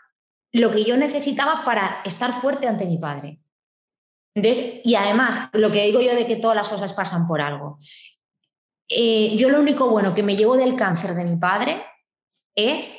[0.53, 3.39] lo que yo necesitaba para estar fuerte ante mi padre.
[4.35, 7.79] Entonces, y además, lo que digo yo de que todas las cosas pasan por algo.
[8.89, 11.83] Eh, yo lo único bueno que me llevo del cáncer de mi padre
[12.55, 12.99] es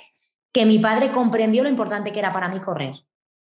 [0.51, 2.95] que mi padre comprendió lo importante que era para mí correr.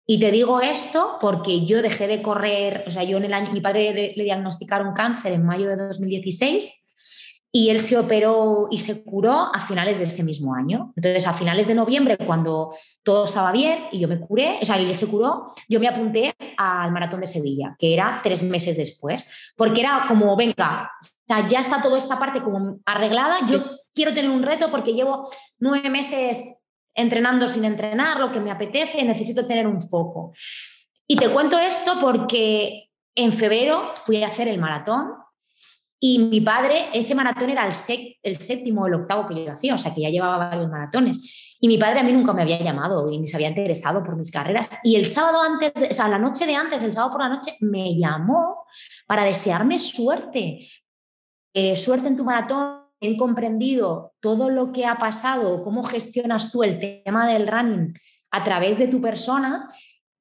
[0.08, 3.52] Y te digo esto porque yo dejé de correr, o sea, yo en el año,
[3.52, 6.84] mi padre le, diagnosticaron cáncer en mayo de 2016
[7.54, 10.94] y él se operó y se curó a finales de ese mismo año.
[10.96, 14.78] Entonces, a finales de noviembre, cuando todo estaba bien y yo me curé, o sea,
[14.78, 19.54] él se curó, yo me apunté al maratón de Sevilla, que era tres meses después,
[19.56, 20.92] porque era como, venga,
[21.48, 23.60] ya está toda esta parte como arreglada, yo
[23.94, 26.42] quiero tener un reto porque llevo nueve meses
[26.94, 30.34] entrenando sin entrenar, lo que me apetece, necesito tener un foco.
[31.08, 35.14] Y te cuento esto porque en febrero fui a hacer el maratón
[36.04, 39.76] y mi padre, ese maratón era el, el séptimo o el octavo que yo hacía,
[39.76, 41.56] o sea que ya llevaba varios maratones.
[41.60, 44.18] Y mi padre a mí nunca me había llamado y ni se había interesado por
[44.18, 44.80] mis carreras.
[44.84, 47.56] Y el sábado antes, o sea, la noche de antes, el sábado por la noche,
[47.60, 48.66] me llamó
[49.06, 50.68] para desearme suerte.
[51.54, 56.64] Eh, suerte en tu maratón, he comprendido todo lo que ha pasado, cómo gestionas tú
[56.64, 57.94] el tema del running
[58.30, 59.70] a través de tu persona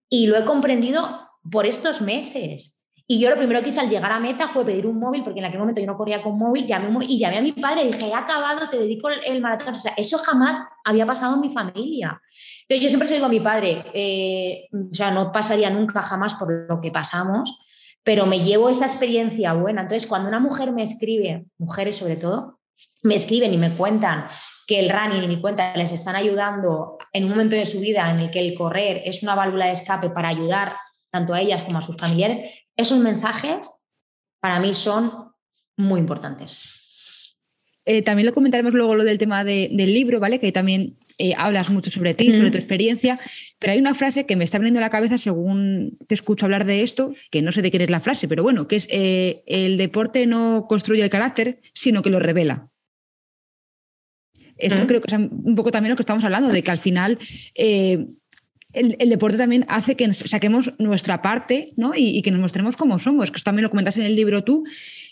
[0.09, 2.81] y lo he comprendido por estos meses.
[3.07, 5.41] Y yo lo primero que hice al llegar a meta fue pedir un móvil, porque
[5.41, 6.65] en aquel momento yo no corría con móvil,
[7.09, 9.71] y llamé a mi padre y dije, he acabado, te dedico el, maratón.
[9.71, 12.21] O sea, eso jamás había pasado en mi familia.
[12.63, 16.37] Entonces yo siempre se digo a mi padre, eh, o sea, no pasaría nunca jamás
[16.37, 17.61] por lo que pasamos,
[18.05, 19.83] pero me llevo esa experiencia buena.
[19.83, 22.60] Entonces, cuando una mujer me escribe, mujeres sobre todo,
[23.03, 24.29] me escriben y me cuentan
[24.67, 28.11] que el running y mi cuenta les están ayudando en un momento de su vida
[28.11, 30.77] en el que el correr es una válvula de escape para ayudar
[31.11, 32.41] tanto a ellas como a sus familiares,
[32.77, 33.73] esos mensajes
[34.41, 35.33] para mí son
[35.77, 36.81] muy importantes.
[37.85, 40.39] Eh, también lo comentaremos luego lo del tema del libro, ¿vale?
[40.39, 43.19] Que también eh, hablas mucho sobre ti, sobre tu experiencia,
[43.59, 46.65] pero hay una frase que me está viniendo a la cabeza según te escucho hablar
[46.65, 49.43] de esto, que no sé de qué es la frase, pero bueno, que es eh,
[49.47, 52.70] el deporte no construye el carácter, sino que lo revela.
[54.61, 57.19] Esto creo que es un poco también lo que estamos hablando, de que al final
[57.55, 58.07] eh,
[58.73, 61.93] el, deporte también hace que saquemos nuestra parte ¿no?
[61.97, 63.31] y, que nos mostremos como somos.
[63.31, 64.65] Que esto también lo comentas en el libro tú,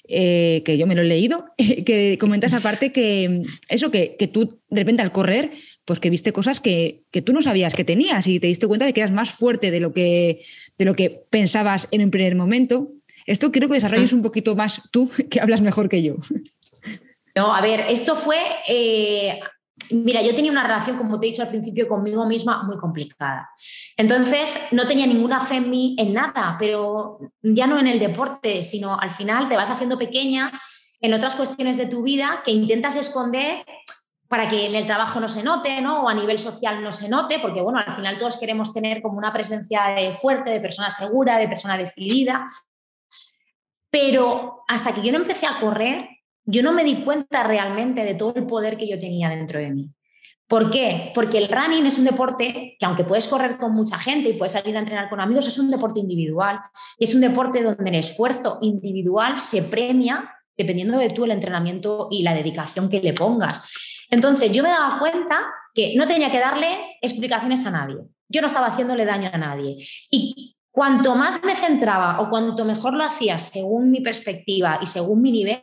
[0.09, 4.61] eh, que yo me lo he leído, que comentas aparte que eso, que, que, tú
[4.71, 5.51] de repente al correr,
[5.85, 8.87] pues que viste cosas que, que, tú no sabías que tenías y te diste cuenta
[8.87, 10.43] de que eras más fuerte de lo que,
[10.79, 12.93] de lo que pensabas en un primer momento.
[13.27, 16.17] Esto quiero que desarrolles un poquito más tú, que hablas mejor que yo.
[17.39, 19.39] No, a ver, esto fue, eh,
[19.91, 23.49] mira, yo tenía una relación, como te he dicho al principio, conmigo misma muy complicada.
[23.97, 28.65] Entonces, no tenía ninguna fe en mí, en nada, pero ya no en el deporte,
[28.65, 30.51] sino al final te vas haciendo pequeña
[31.01, 33.65] en otras cuestiones de tu vida que intentas esconder
[34.27, 36.03] para que en el trabajo no se note, ¿no?
[36.03, 39.17] O a nivel social no se note, porque bueno, al final todos queremos tener como
[39.17, 42.51] una presencia de fuerte, de persona segura, de persona decidida.
[43.91, 46.18] Pero hasta que yo no empecé a correr,
[46.51, 49.71] yo no me di cuenta realmente de todo el poder que yo tenía dentro de
[49.71, 49.91] mí.
[50.47, 51.13] ¿Por qué?
[51.15, 54.53] Porque el running es un deporte que aunque puedes correr con mucha gente y puedes
[54.53, 56.59] salir a entrenar con amigos, es un deporte individual.
[56.99, 62.09] Y es un deporte donde el esfuerzo individual se premia dependiendo de tú el entrenamiento
[62.11, 63.61] y la dedicación que le pongas.
[64.09, 67.99] Entonces yo me daba cuenta que no tenía que darle explicaciones a nadie.
[68.27, 69.87] Yo no estaba haciéndole daño a nadie.
[70.11, 75.21] Y cuanto más me centraba o cuanto mejor lo hacía según mi perspectiva y según
[75.21, 75.61] mi nivel,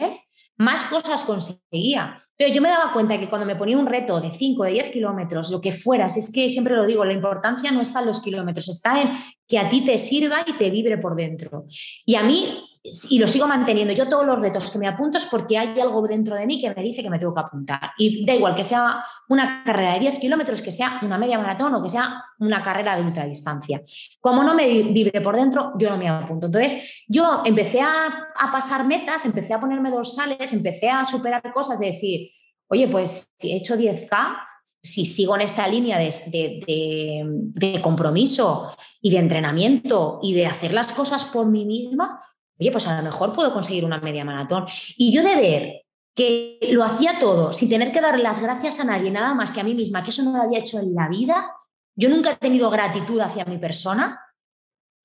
[0.57, 2.21] más cosas conseguía.
[2.37, 4.89] Pero yo me daba cuenta que cuando me ponía un reto de 5, de 10
[4.89, 8.21] kilómetros, lo que fuera, es que siempre lo digo, la importancia no está en los
[8.21, 9.09] kilómetros, está en
[9.47, 11.65] que a ti te sirva y te vibre por dentro.
[12.05, 12.61] Y a mí
[13.09, 13.93] y lo sigo manteniendo.
[13.93, 16.69] Yo todos los retos que me apunto es porque hay algo dentro de mí que
[16.69, 17.91] me dice que me tengo que apuntar.
[17.97, 21.73] Y da igual que sea una carrera de 10 kilómetros, que sea una media maratón
[21.73, 23.81] o que sea una carrera de ultradistancia.
[24.19, 26.45] Como no me vibre por dentro, yo no me apunto.
[26.45, 31.87] Entonces, yo empecé a, pasar metas, empecé a ponerme dorsales, empecé a superar cosas de
[31.87, 32.29] decir,
[32.67, 34.37] oye, pues si he hecho 10K,
[34.81, 41.25] si sigo en esta línea de compromiso y de entrenamiento y de hacer las cosas
[41.25, 42.19] por mí misma,
[42.59, 44.65] oye, pues a lo mejor puedo conseguir una media maratón.
[44.97, 45.81] Y yo de ver
[46.15, 49.61] que lo hacía todo sin tener que darle las gracias a nadie, nada más que
[49.61, 51.51] a mí misma, que eso no lo había hecho en la vida,
[51.95, 54.21] yo nunca he tenido gratitud hacia mi persona,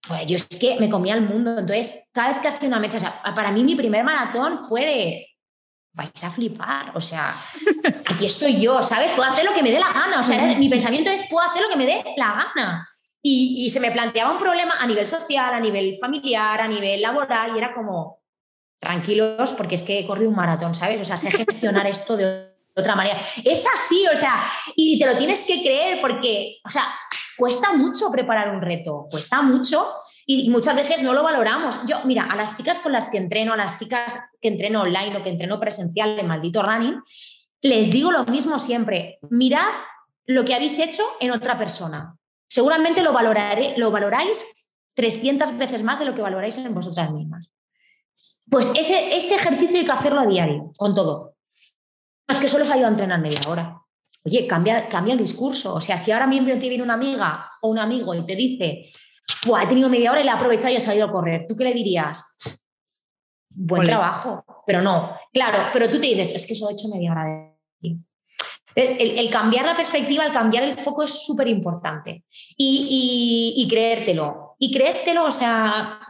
[0.06, 1.58] pues yo es que me comía el mundo.
[1.58, 4.86] Entonces, cada vez que hacía una meta, o sea, para mí mi primer maratón fue
[4.86, 5.26] de,
[5.92, 7.34] vais a flipar, o sea,
[8.06, 9.12] aquí estoy yo, ¿sabes?
[9.12, 11.62] Puedo hacer lo que me dé la gana, o sea, mi pensamiento es, puedo hacer
[11.62, 12.86] lo que me dé la gana.
[13.22, 17.54] Y, se me planteaba un problema a nivel social, a nivel familiar, a nivel laboral,
[17.54, 18.20] y era como,
[18.78, 21.00] tranquilos, porque es que he corrido un maratón, ¿sabes?
[21.00, 23.20] O sea, sé gestionar esto de otra manera.
[23.44, 26.85] Es así, o sea, y te lo tienes que creer porque, o sea,
[27.37, 29.87] cuesta mucho preparar un reto, cuesta mucho
[30.24, 31.87] y muchas veces no lo valoramos.
[31.87, 35.16] Yo, mira, a las chicas con las que entreno, a las chicas que entreno online
[35.18, 37.02] o que entreno presencial en Maldito Running,
[37.62, 39.68] les digo lo mismo siempre, mirad
[40.24, 42.16] lo que habéis hecho en otra persona
[42.50, 44.44] seguramente lo, valoraré, lo valoráis
[44.94, 47.50] 300 veces más de lo que valoráis en vosotras mismas.
[48.50, 51.36] Pues ese, ese ejercicio hay que hacerlo a diario, con todo.
[52.28, 53.80] No es que solo os ayuda a entrenar media hora.
[54.24, 55.74] Oye, cambia, cambia el discurso.
[55.74, 58.92] O sea, si ahora mismo te viene una amiga o un amigo y te dice,
[59.62, 61.64] he tenido media hora y la he aprovechado y he salido a correr, ¿tú qué
[61.64, 62.24] le dirías?
[63.48, 64.44] Buen trabajo.
[64.66, 67.60] Pero no, claro, pero tú te dices, es que solo he hecho media hora de
[68.74, 72.24] el, cambiar la perspectiva, el cambiar el foco es súper importante.
[72.56, 74.56] Y, creértelo.
[74.59, 76.00] Y creértelo, o sea,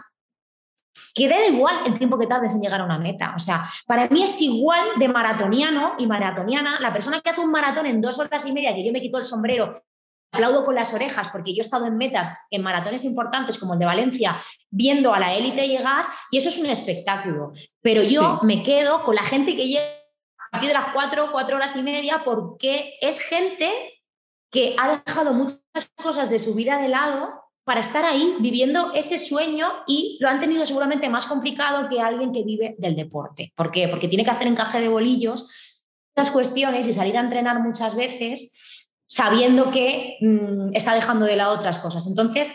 [1.15, 3.33] que da igual el tiempo que tardes en llegar a una meta.
[3.35, 7.51] O sea, para mí es igual de maratoniano y maratoniana la persona que hace un
[7.51, 9.73] maratón en dos horas y media, que yo me quito el sombrero,
[10.33, 13.81] aplaudo con las orejas, porque yo he estado en metas, en maratones importantes como el
[13.81, 14.37] de Valencia,
[14.71, 17.53] viendo a la élite llegar, y eso es un espectáculo.
[17.81, 20.00] Pero yo me quedo con la gente que llega
[20.51, 23.71] partir de las cuatro, cuatro horas y media, porque es gente
[24.51, 25.61] que ha dejado muchas
[25.95, 30.41] cosas de su vida de lado para estar ahí viviendo ese sueño y lo han
[30.41, 33.53] tenido seguramente más complicado que alguien que vive del deporte.
[33.55, 33.87] ¿Por qué?
[33.87, 35.49] Porque tiene que hacer encaje de bolillos
[36.17, 38.53] esas cuestiones y salir a entrenar muchas veces
[39.07, 42.07] sabiendo que mm, está dejando de lado otras cosas.
[42.07, 42.53] Entonces,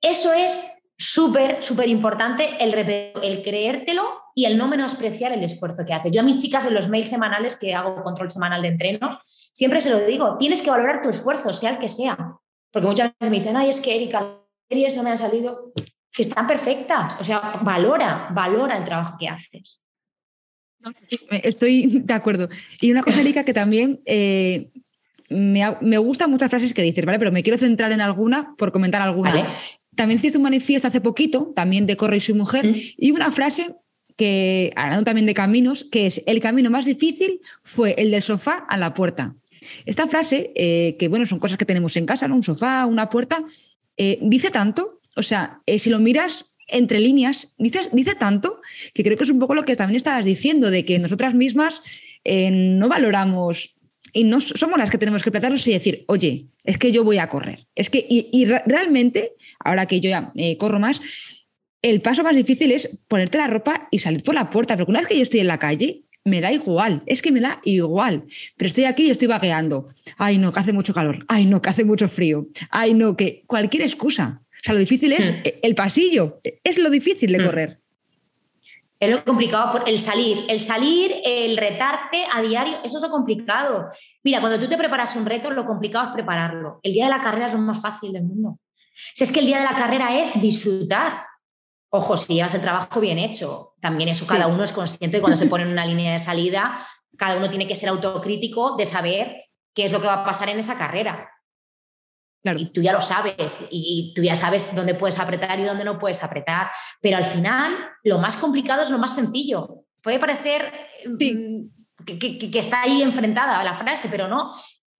[0.00, 0.60] eso es
[0.98, 2.74] súper, súper importante el,
[3.22, 4.02] el creértelo
[4.34, 6.10] y el no menospreciar el esfuerzo que haces.
[6.12, 9.80] Yo a mis chicas en los mails semanales que hago control semanal de entreno, siempre
[9.80, 12.36] se lo digo, tienes que valorar tu esfuerzo, sea el que sea.
[12.70, 15.72] Porque muchas veces me dicen, ay, es que Erika, las series no me han salido,
[16.12, 17.14] que están perfectas.
[17.20, 19.84] O sea, valora, valora el trabajo que haces.
[21.30, 22.48] Estoy de acuerdo.
[22.80, 24.70] Y una cosa, Erika, que también eh,
[25.28, 27.18] me, me, gustan muchas frases que dices, ¿vale?
[27.18, 29.48] Pero me quiero centrar en alguna por comentar alguna.
[29.98, 32.74] También hiciste un manifiesto hace poquito, también de Corre y su mujer, mm.
[32.98, 33.74] y una frase
[34.14, 38.64] que, hablando también de caminos, que es el camino más difícil fue el del sofá
[38.68, 39.34] a la puerta.
[39.86, 42.36] Esta frase, eh, que bueno, son cosas que tenemos en casa, ¿no?
[42.36, 43.42] un sofá, una puerta,
[43.96, 48.60] eh, dice tanto, o sea, eh, si lo miras entre líneas, dice, dice tanto
[48.94, 51.82] que creo que es un poco lo que también estabas diciendo, de que nosotras mismas
[52.24, 53.74] no valoramos
[54.12, 57.18] y no somos las que tenemos que plantarnos y decir, oye, es que yo voy
[57.18, 57.66] a correr.
[57.74, 59.32] Es que, y, realmente,
[59.64, 61.00] ahora que yo ya eh, corro más,
[61.82, 64.76] el paso más difícil es ponerte la ropa y salir por la puerta.
[64.76, 67.40] Porque una vez que yo estoy en la calle, me da igual, es que me
[67.40, 68.24] da igual.
[68.56, 69.88] Pero estoy aquí y estoy vagueando.
[70.16, 71.24] Ay, no, que hace mucho calor.
[71.28, 72.48] Ay, no, que hace mucho frío.
[72.70, 74.42] Ay, no, que cualquier excusa.
[74.42, 75.42] O sea, lo difícil es hmm.
[75.62, 77.44] el pasillo, es lo difícil de hmm.
[77.44, 77.80] correr.
[79.00, 83.10] Es lo complicado, por el salir, el salir, el retarte a diario, eso es lo
[83.10, 83.88] complicado.
[84.24, 86.80] Mira, cuando tú te preparas un reto, lo complicado es prepararlo.
[86.82, 88.58] El día de la carrera es lo más fácil del mundo.
[89.14, 91.26] Si es que el día de la carrera es disfrutar.
[91.90, 95.38] Ojo, si llevas el trabajo bien hecho, también eso cada uno es consciente de cuando
[95.38, 99.44] se pone en una línea de salida, cada uno tiene que ser autocrítico de saber
[99.74, 101.30] qué es lo que va a pasar en esa carrera.
[102.44, 105.98] Y tú ya lo sabes y tú ya sabes dónde puedes apretar y dónde no
[105.98, 106.70] puedes apretar,
[107.02, 109.84] pero al final lo más complicado es lo más sencillo.
[110.02, 110.72] Puede parecer
[111.04, 114.52] mm, que, está ahí enfrentada a la frase, pero no,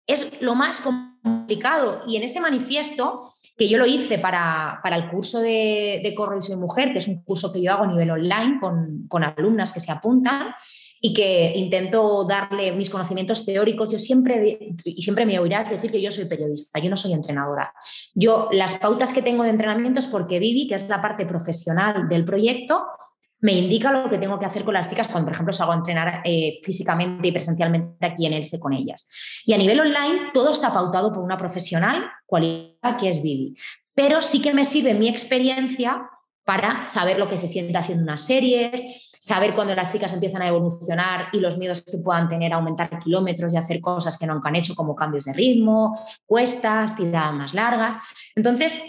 [0.06, 2.02] es lo más complicado.
[2.06, 6.38] Y en ese manifiesto, que yo lo hice para, para el curso de, de Corro
[6.38, 9.24] y Soy Mujer, que es un curso que yo hago a nivel online con, con
[9.24, 10.54] alumnas que se apuntan,
[11.00, 13.92] y que intento darle mis conocimientos teóricos.
[13.92, 17.72] Yo siempre, y siempre me oirás decir que yo soy periodista, yo no soy entrenadora.
[18.14, 22.08] Yo las pautas que tengo de entrenamiento es porque Vivi, que es la parte profesional
[22.08, 22.84] del proyecto,
[23.40, 25.76] me indica lo que tengo que hacer con las chicas cuando, por ejemplo, salgo a
[25.76, 29.08] entrenar eh, físicamente y presencialmente aquí en Elche con ellas.
[29.44, 33.54] Y a nivel online, todo está pautado por una profesional cualidad que es Vivi.
[33.94, 36.02] Pero sí que me sirve mi experiencia
[36.44, 40.48] para saber lo que se siente haciendo unas series, saber cuando las chicas empiezan a
[40.48, 44.48] evolucionar y los miedos que puedan tener a aumentar kilómetros y hacer cosas que nunca
[44.48, 48.02] han hecho, como cambios de ritmo, cuestas, tiradas más largas.
[48.34, 48.80] Entonces,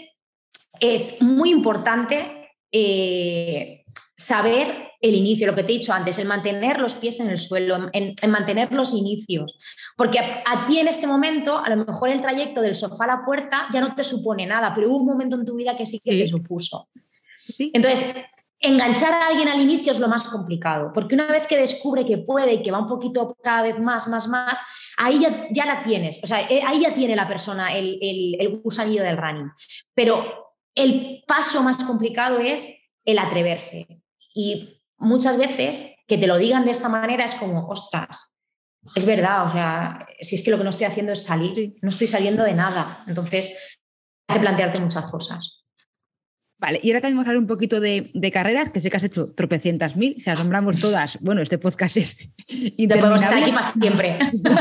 [0.78, 3.84] es muy importante eh,
[4.16, 7.38] saber el inicio, lo que te he dicho antes, el mantener los pies en el
[7.38, 9.58] suelo, en, mantener los inicios.
[9.96, 13.24] Porque a, ti en este momento, a lo mejor el trayecto del sofá a la
[13.24, 16.00] puerta ya no te supone nada, pero hubo un momento en tu vida que sí
[16.00, 16.88] que te supuso.
[17.58, 18.14] Entonces,
[18.60, 22.18] enganchar a alguien al inicio es lo más complicado, porque una vez que descubre que
[22.18, 24.58] puede y que va un poquito cada vez más, más, más,
[24.98, 27.98] ahí ya, la tienes, o sea, eh, ahí ya tiene la persona el,
[28.38, 29.50] el, gusanillo del running.
[29.94, 32.68] Pero el paso más complicado es
[33.04, 33.86] el atreverse.
[34.34, 38.34] Y muchas veces que te lo digan de esta manera es como, ostras,
[38.94, 41.88] es verdad, o sea, si es que lo que no estoy haciendo es salir, no
[41.88, 43.04] estoy saliendo de nada.
[43.06, 43.56] Entonces,
[44.28, 45.59] hay que plantearte muchas cosas.
[46.60, 49.02] Vale, y ahora también vamos a hablar un poquito de, carreras, que sé que has
[49.02, 51.18] hecho tropecientas mil, se asombramos todas.
[51.22, 52.18] Bueno, este podcast es
[52.76, 53.16] interminable.
[53.16, 54.18] estar aquí para siempre.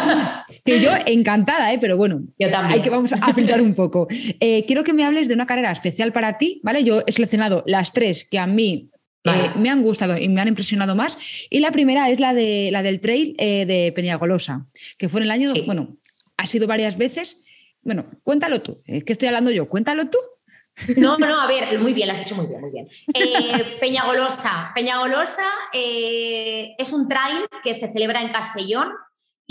[0.65, 1.77] que yo encantada, ¿eh?
[1.79, 2.79] pero bueno, yo también.
[2.79, 4.07] hay que vamos a filtrar un poco.
[4.39, 6.85] Eh, quiero que me hables de una carrera especial para ti, ¿vale?
[6.85, 8.89] Yo he seleccionado las tres que a mí
[9.25, 11.17] eh, me han gustado y me han impresionado más.
[11.49, 15.25] Y la primera es la, de, la del trail eh, de Peñagolosa, que fue en
[15.25, 15.97] el año, bueno,
[16.38, 17.43] ha sido varias veces.
[17.81, 19.67] Bueno, cuéntalo tú, ¿qué estoy hablando yo?
[19.67, 20.17] Cuéntalo tú.
[20.98, 22.88] No, no, a ver, muy bien, lo has hecho muy bien, muy bien.
[23.13, 24.71] Eh, Peñagolosa.
[24.73, 28.90] Peñagolosa eh, es un trail que se celebra en Castellón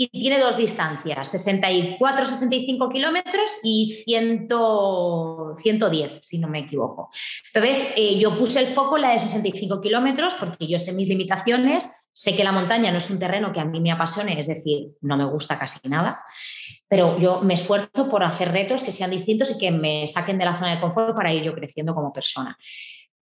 [0.01, 4.47] y tiene dos distancias, 64-65 kilómetros y 100,
[5.57, 7.09] 110, si no me equivoco.
[7.53, 11.09] Entonces, eh, yo puse el foco en la de 65 kilómetros porque yo sé mis
[11.09, 14.47] limitaciones, sé que la montaña no es un terreno que a mí me apasione, es
[14.47, 16.23] decir, no me gusta casi nada
[16.89, 20.45] pero yo me esfuerzo por hacer retos que sean distintos y que me saquen de
[20.45, 22.57] la zona de confort para ir yo creciendo como persona.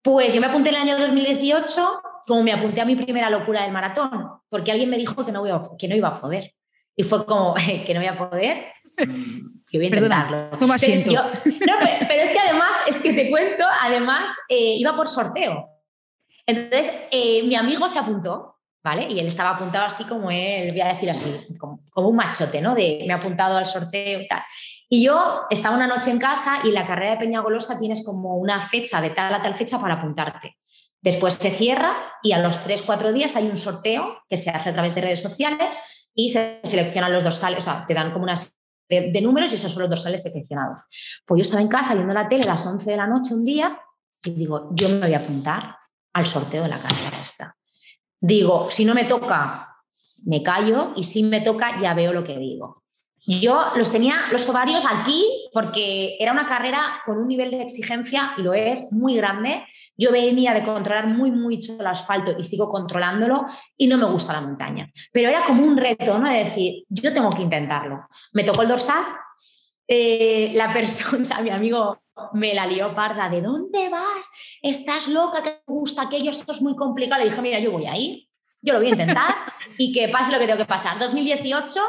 [0.01, 3.63] Pues yo me apunté en el año 2018 como me apunté a mi primera locura
[3.63, 4.09] del maratón,
[4.49, 6.53] porque alguien me dijo que no, que no iba a poder.
[6.95, 7.53] Y fue como,
[7.85, 10.37] que no voy a poder, que voy a intentarlo.
[10.59, 15.69] ¿cómo no, pero, es que además, es que te cuento, además, eh, iba por sorteo.
[16.47, 18.54] Entonces, eh, mi amigo se apuntó
[18.85, 19.07] ¿vale?
[19.09, 22.75] Y él estaba apuntado así como él, voy a decir así, como, un machote, ¿no?
[22.75, 24.43] De me ha apuntado al sorteo y tal.
[24.87, 28.61] Y yo estaba una noche en casa y la carrera de Peñagolosa tienes como una
[28.61, 30.57] fecha de tal a tal fecha para apuntarte.
[31.01, 34.73] Después se cierra y a los 3-4 días hay un sorteo que se hace a
[34.73, 35.79] través de redes sociales
[36.13, 38.35] y se seleccionan los dorsales, o sea, te dan como una
[38.87, 40.77] de, de números y esos son los dorsales seleccionados.
[41.25, 43.43] Pues yo estaba en casa viendo la tele a las 11 de la noche un
[43.43, 43.79] día
[44.23, 45.75] y digo, yo me voy a apuntar
[46.13, 47.55] al sorteo de la carrera esta.
[48.27, 49.77] Digo, si no me toca,
[50.23, 52.81] me callo y si me toca, ya veo lo que digo.
[53.27, 55.23] Yo los tenía los ovarios aquí
[55.53, 59.63] porque era una carrera con un nivel de exigencia, y lo es, muy grande.
[59.95, 63.45] Yo venía de controlar muy mucho el asfalto y sigo controlándolo
[63.77, 64.91] y no me gusta la montaña.
[65.13, 66.27] Pero era como un reto, ¿no?
[66.27, 68.07] De decir, yo tengo que intentarlo.
[68.33, 69.03] Me tocó el dorsal,
[69.87, 72.01] eh, la persona, o sea, mi amigo
[72.33, 74.31] me la lió parda, ¿de dónde vas?
[74.61, 75.43] ¿Estás loca?
[75.43, 76.31] ¿Te gusta aquello?
[76.31, 77.23] Esto es muy complicado.
[77.23, 78.29] Le dije, mira, yo voy ahí,
[78.61, 79.35] yo lo voy a intentar
[79.77, 80.97] y que pase lo que tengo que pasar.
[80.97, 81.79] 2018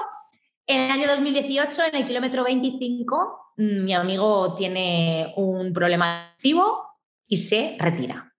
[0.66, 6.82] en el año 2018, en el kilómetro 25, mm, mi amigo tiene un problema activo
[7.28, 8.32] y se retira.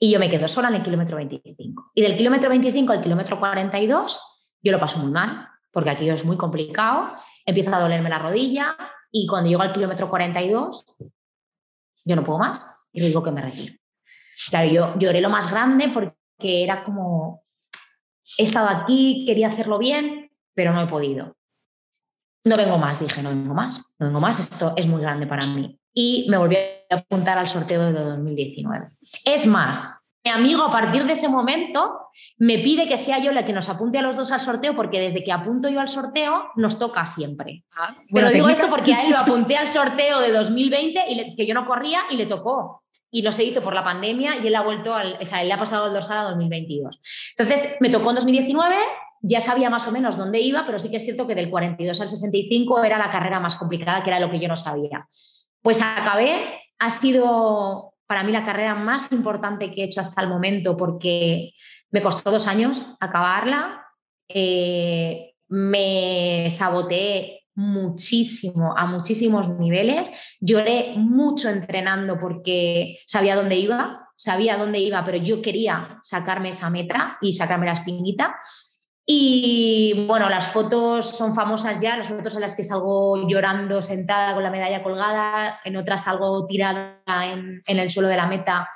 [0.00, 1.92] Y yo me quedo sola en el kilómetro 25.
[1.94, 4.20] Y del kilómetro 25 al kilómetro 42,
[4.62, 7.12] yo lo paso muy mal, porque aquí es muy complicado.
[7.44, 8.76] Empieza a dolerme la rodilla
[9.10, 10.86] y cuando llego al kilómetro 42,
[12.04, 13.74] yo no puedo más y le que me retiro.
[14.50, 17.44] Claro, yo lloré lo más grande porque era como,
[18.36, 21.36] he estado aquí, quería hacerlo bien, pero no he podido.
[22.44, 25.46] No vengo más, dije, no vengo más, no vengo más, esto es muy grande para
[25.46, 25.78] mí.
[25.92, 28.90] Y me volví a apuntar al sorteo de 2019.
[29.24, 29.97] Es más,
[30.28, 33.68] mi amigo a partir de ese momento me pide que sea yo la que nos
[33.68, 37.06] apunte a los dos al sorteo porque desde que apunto yo al sorteo nos toca
[37.06, 37.64] siempre.
[37.74, 41.46] Ah, Pero digo esto porque a él lo apunté al sorteo de 2020 y que
[41.46, 42.84] yo no corría y le tocó.
[43.10, 45.48] Y no se hizo por la pandemia y él ha vuelto al, o sea, él
[45.48, 47.00] le ha pasado el dorsal a 2022.
[47.38, 48.76] Entonces me tocó en 2019,
[49.22, 51.98] ya sabía más o menos dónde iba, pero sí que es cierto que del 42
[52.02, 55.08] al 65 era la carrera más complicada, que era lo que yo no sabía.
[55.62, 60.28] Pues acabé, ha sido para mí la carrera más importante que he hecho hasta el
[60.28, 61.52] momento porque
[61.90, 63.84] me costó dos años acabarla,
[64.28, 74.56] eh, me saboteé muchísimo, a muchísimos niveles, lloré mucho entrenando porque sabía dónde iba, sabía
[74.56, 78.36] dónde iba, pero yo quería sacarme esa meta y sacarme la espinita.
[79.10, 84.34] Y bueno, las fotos son famosas ya, las fotos en las que salgo llorando sentada
[84.34, 88.68] con la medalla colgada, en otras salgo tirada en, el suelo de la meta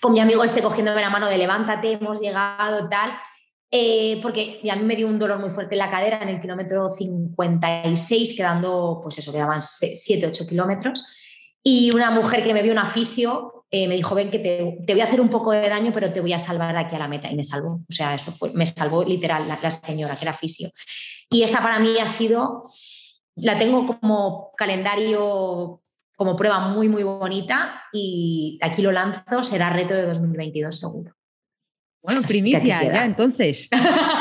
[0.00, 3.16] con mi amigo este cogiéndome la mano de levántate, hemos llegado, tal.
[3.70, 6.40] Eh, porque a mí me dio un dolor muy fuerte en la cadera en el
[6.40, 11.06] kilómetro 56, quedando, pues eso, quedaban 7, 8 kilómetros.
[11.62, 14.92] Y una mujer que me vio, un fisio, eh, me dijo, ven que te, te,
[14.92, 17.08] voy a hacer un poco de daño, pero te voy a salvar aquí a la
[17.08, 17.30] meta.
[17.30, 17.80] Y me salvó.
[17.88, 20.70] O sea, eso fue, me salvó literal la, señora, que era fisio.
[21.28, 22.70] Y esa para mí ha sido,
[23.34, 25.82] la tengo como calendario,
[26.16, 31.12] como prueba muy, muy bonita y aquí lo lanzo, será reto de 2022 seguro.
[32.02, 33.68] Bueno, primicia ya entonces.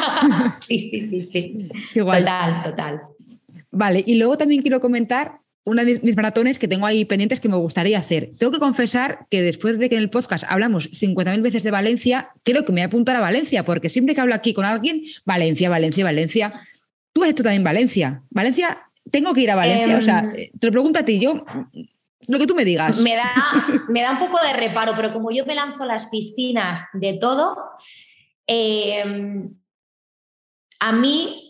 [0.57, 1.69] sí, sí, sí, sí.
[1.93, 2.23] Igual.
[2.23, 3.01] Total, total.
[3.69, 7.49] Vale, y luego también quiero comentar una de mis maratones que tengo ahí pendientes que
[7.49, 8.31] me gustaría hacer.
[8.37, 12.29] Tengo que confesar que después de que en el podcast hablamos 50.000 veces de Valencia,
[12.43, 15.01] creo que me voy a apuntar a Valencia, porque siempre que hablo aquí con alguien,
[15.25, 16.53] Valencia, Valencia, Valencia.
[17.11, 18.21] Tú has hecho también Valencia.
[18.29, 19.97] Valencia, tengo que ir a Valencia.
[19.97, 21.43] o sea, em, te lo pregunto a ti, yo,
[22.27, 23.01] lo que tú me digas.
[23.01, 23.33] Me da,
[23.89, 27.57] me da un poco de reparo, pero como yo me lanzo las piscinas de todo,
[28.45, 29.51] em,
[30.79, 31.44] a mí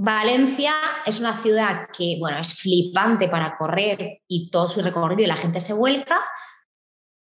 [0.00, 0.74] Valencia
[1.04, 5.34] es una ciudad que, bueno, es flipante para correr y todo su recorrido y la
[5.34, 6.20] gente se vuelca,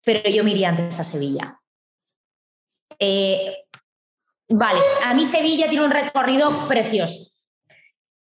[0.03, 1.61] pero yo me iría antes a Sevilla.
[2.99, 3.67] Eh,
[4.49, 7.31] vale, a mí Sevilla tiene un recorrido precioso.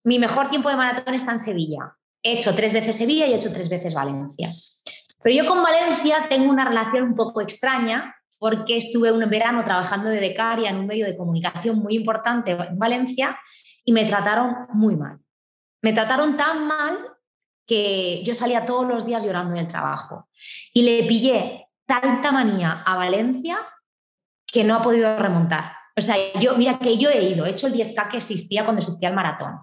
[0.04, 1.94] Mi mejor tiempo de maratón está en Sevilla.
[2.22, 4.50] He hecho tres veces Sevilla y he hecho tres veces Valencia.
[5.22, 10.08] Pero yo con Valencia tengo una relación un poco extraña porque estuve un verano trabajando
[10.08, 13.38] de becaria en un medio de comunicación muy importante en Valencia
[13.88, 15.18] y me trataron muy mal.
[15.80, 16.98] Me trataron tan mal
[17.66, 20.28] que yo salía todos los días llorando en el trabajo.
[20.74, 23.58] Y le pillé tanta manía a Valencia
[24.46, 25.72] que no ha podido remontar.
[25.96, 28.80] O sea, yo, mira que yo he ido, he hecho el 10K que existía cuando
[28.80, 29.54] existía el maratón.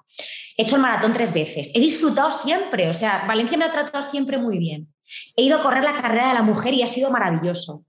[0.57, 1.71] He hecho el maratón tres veces.
[1.75, 2.89] He disfrutado siempre.
[2.89, 4.91] O sea, Valencia me ha tratado siempre muy bien.
[5.35, 7.85] He ido a correr la carrera de la mujer y ha sido maravilloso.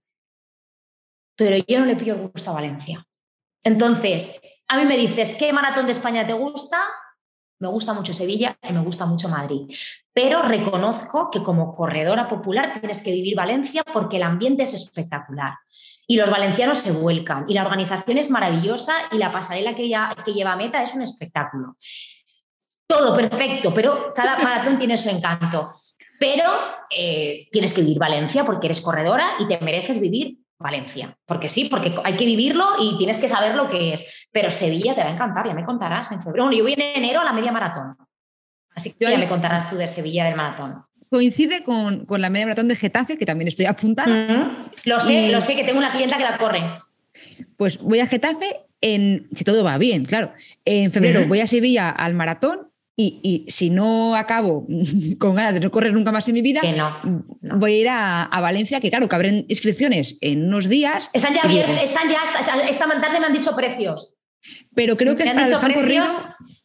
[1.34, 3.06] Pero yo no le pillo el gusto a Valencia.
[3.64, 4.38] Entonces,
[4.68, 6.78] a mí me dices, ¿qué maratón de España te gusta?
[7.58, 9.72] Me gusta mucho Sevilla y me gusta mucho Madrid.
[10.12, 15.54] pero reconozco que como corredora popular tienes que vivir Valencia porque el ambiente es espectacular.
[16.06, 19.88] Y los valencianos se vuelcan, y la organización es maravillosa, y la pasarela que,
[20.32, 21.76] lleva meta es un espectáculo.
[22.86, 25.72] Todo perfecto, pero cada maratón tiene su encanto.
[26.20, 26.44] Pero
[26.88, 31.16] eh, tienes que vivir Valencia porque eres corredora y te mereces vivir Valencia.
[31.26, 34.28] Porque sí, porque hay que vivirlo y tienes que saber lo que es.
[34.32, 36.44] Pero Sevilla te va a encantar, ya me contarás en febrero.
[36.44, 37.96] Bueno, yo voy en enero a la media maratón.
[38.74, 40.84] Así que ya me contarás tú de Sevilla del maratón.
[41.10, 44.68] Coincide con, la media maratón de Getafe, que también estoy apuntada.
[44.84, 46.62] Lo sé, lo sé, que tengo una clienta que la corre.
[47.56, 50.32] Pues voy a Getafe en, si todo va bien, claro.
[50.64, 54.66] En febrero voy a Sevilla al maratón y, si no acabo
[55.18, 56.62] con ganas de no correr nunca más en mi vida,
[57.42, 61.10] voy a ir a, Valencia, que claro, que abren inscripciones en unos días.
[61.12, 64.14] Están ya abiertas, están ya, esta tarde me han dicho precios.
[64.74, 66.06] Pero creo que es para los corrido,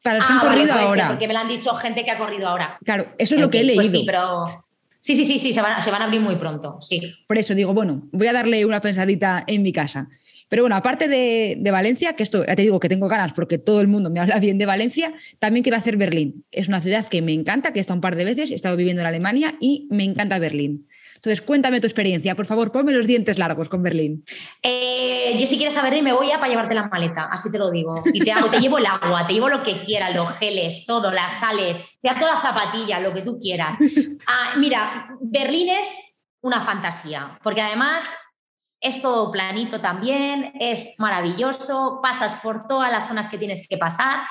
[0.04, 1.08] para los ah, corrido ahora.
[1.10, 2.78] porque me lo han dicho gente que ha corrido ahora.
[2.86, 4.00] Claro, eso es lo que he pues leído.
[4.00, 4.46] sí, pero
[5.00, 7.02] sí, sí, sí, sí, se van, se van a abrir muy pronto, sí.
[7.28, 10.10] Por eso digo, bueno, voy a darle una pensadita en mi casa.
[10.52, 13.80] Pero bueno, aparte de, Valencia, que esto ya te digo que tengo ganas porque todo
[13.80, 16.44] el mundo me habla bien de Valencia, también quiero hacer Berlín.
[16.52, 18.76] Es una ciudad que me encanta, que he estado un par de veces, he estado
[18.76, 20.90] viviendo en Alemania y me encanta Berlín.
[21.16, 24.26] Entonces, cuéntame tu experiencia, por favor, ponme los dientes largos con Berlín.
[24.62, 27.58] Eh, yo si quieres saber Berlín me voy a para llevarte la maleta, así te
[27.58, 27.96] lo digo.
[28.14, 31.32] Y te, hago, llevo el agua, te llevo lo que quieras, los geles, todo, las
[31.40, 33.78] sales, te hago la zapatilla, lo que tú quieras.
[34.28, 35.88] Ah, mira, Berlín es
[36.42, 38.04] una fantasía, porque además
[38.82, 44.22] es todo planito también, es maravilloso, pasas por todas las zonas que tienes que pasar.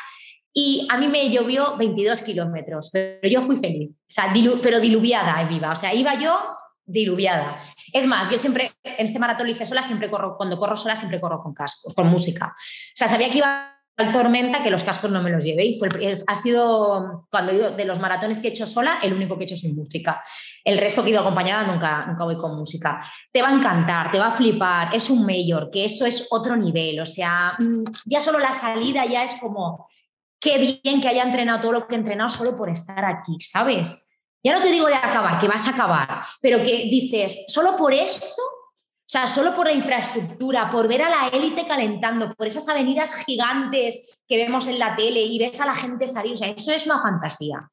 [0.53, 5.43] Y a mí me llovió 22 kilómetros, pero yo fui feliz, o sea, pero diluviada
[5.45, 5.71] viva.
[5.71, 6.37] O sea, iba yo
[6.85, 7.63] diluviada.
[7.93, 10.97] Es más, yo siempre, en este maratón lo hice sola, siempre corro, cuando corro sola,
[10.97, 12.47] siempre corro con cascos, con música.
[12.49, 13.80] O sea, sabía que iba
[14.13, 15.89] tormenta que los cascos no me los llevé y fue
[16.27, 19.47] ha sido cuando he de los maratones que he hecho sola el único que he
[19.47, 20.23] hecho sin música.
[20.65, 23.05] El resto que he ido acompañada nunca, nunca voy con música.
[23.31, 26.57] Te va a encantar te va a flipar es un mayor que eso es otro
[26.57, 29.89] nivel o sea mm, ya solo la salida ya es como
[30.39, 34.07] qué bien que haya entrenado todo lo que he entrenado solo por estar aquí sabes
[34.43, 37.93] ya no te digo de acabar que vas a acabar pero que dices solo por
[37.93, 38.43] esto
[39.11, 43.17] o sea, solo por la infraestructura, por ver a la élite calentando, por esas avenidas
[43.27, 46.71] gigantes que vemos en la tele y ves a la gente salir, o sea, eso
[46.71, 47.69] es una fantasía.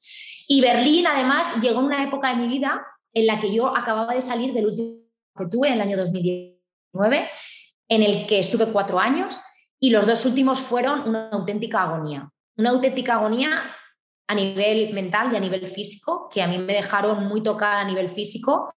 [0.47, 2.83] Y Berlín, además, llegó en una época de mi vida
[3.13, 4.97] en la que yo acababa de salir del último
[5.37, 7.29] que tuve, en el año 2019,
[7.87, 9.39] en el que estuve cuatro años
[9.79, 12.27] y los dos últimos fueron una auténtica agonía.
[12.57, 13.75] Una auténtica agonía
[14.27, 17.85] a nivel mental y a nivel físico, que a mí me dejaron muy tocada a
[17.85, 18.73] nivel físico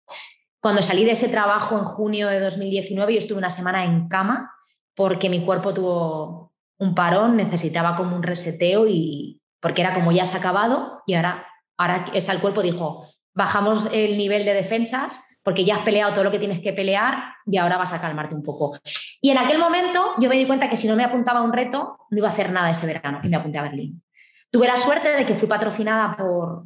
[0.68, 4.51] cuando salí de ese trabajo en junio de 2019, yo estuve una semana en cama
[4.97, 10.26] porque mi cuerpo tuvo un parón, necesitaba como un reseteo y porque era como ya
[10.26, 11.47] se ha acabado y ahora,
[11.78, 16.26] ahora es el cuerpo dijo, bajamos el nivel de defensas porque ya has peleado todo
[16.26, 18.78] lo que tienes que pelear y ahora vas a calmarte un poco.
[19.22, 21.53] Y en aquel momento yo me di cuenta que si no me apuntaba a un
[21.53, 24.03] reto, no iba a hacer nada ese verano y me apunté a Berlín.
[24.50, 26.16] Tuve la suerte de que fui patrocinada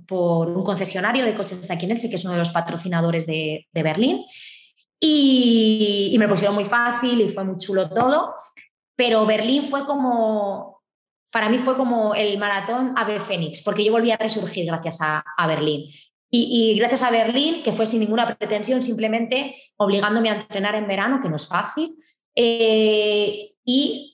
[0.08, 4.24] por, un concesionario de coches aquí en que es uno de los patrocinadores de, Berlín,
[5.00, 8.36] y, me pusieron muy fácil y fue muy chulo todo,
[8.96, 10.84] pero Berlín fue como,
[11.32, 15.48] para mí fue como el maratón Ave Fénix, porque yo volví a resurgir gracias a,
[15.48, 15.90] Berlín.
[16.30, 21.20] Y, gracias a Berlín, que fue sin ninguna pretensión, simplemente obligándome a entrenar en verano,
[21.20, 21.96] que no es fácil,
[22.36, 24.11] eh, y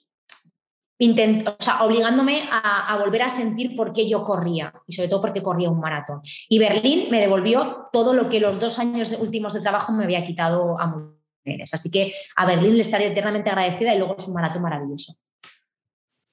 [0.99, 5.41] o sea, obligándome a, volver a sentir por qué yo corría y sobre todo porque
[5.41, 6.21] corría un maratón.
[6.49, 10.25] Y Berlín me devolvió todo lo que los dos años últimos de trabajo me había
[10.25, 11.73] quitado a mujeres.
[11.73, 15.13] Así que a Berlín le estaré eternamente agradecida y luego es un maratón maravilloso.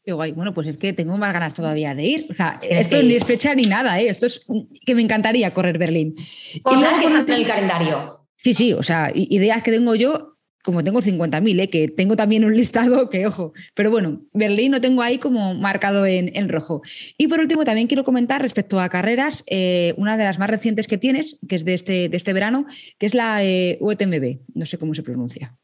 [0.03, 0.33] Qué guay.
[0.33, 2.27] Bueno, pues es que tengo más ganas todavía de ir.
[2.31, 4.09] O sea, esto ni es fecha ni nada, ¿eh?
[4.09, 4.43] Esto es
[4.85, 6.15] que me encantaría correr Berlín.
[6.63, 8.27] Cosas que están en el calendario.
[8.37, 10.34] Sí, sí, o sea, ideas que tengo yo
[10.65, 11.69] como tengo 50.000, ¿eh?
[11.69, 16.07] que tengo también un listado que, ojo, pero bueno, Berlín lo tengo ahí como marcado
[16.07, 16.81] en, rojo.
[17.19, 20.87] Y por último, también quiero comentar respecto a carreras, eh, una de las más recientes
[20.87, 22.67] que tienes, que es de este, de este verano,
[22.99, 25.55] que es la eh, UTMB, no sé cómo se pronuncia.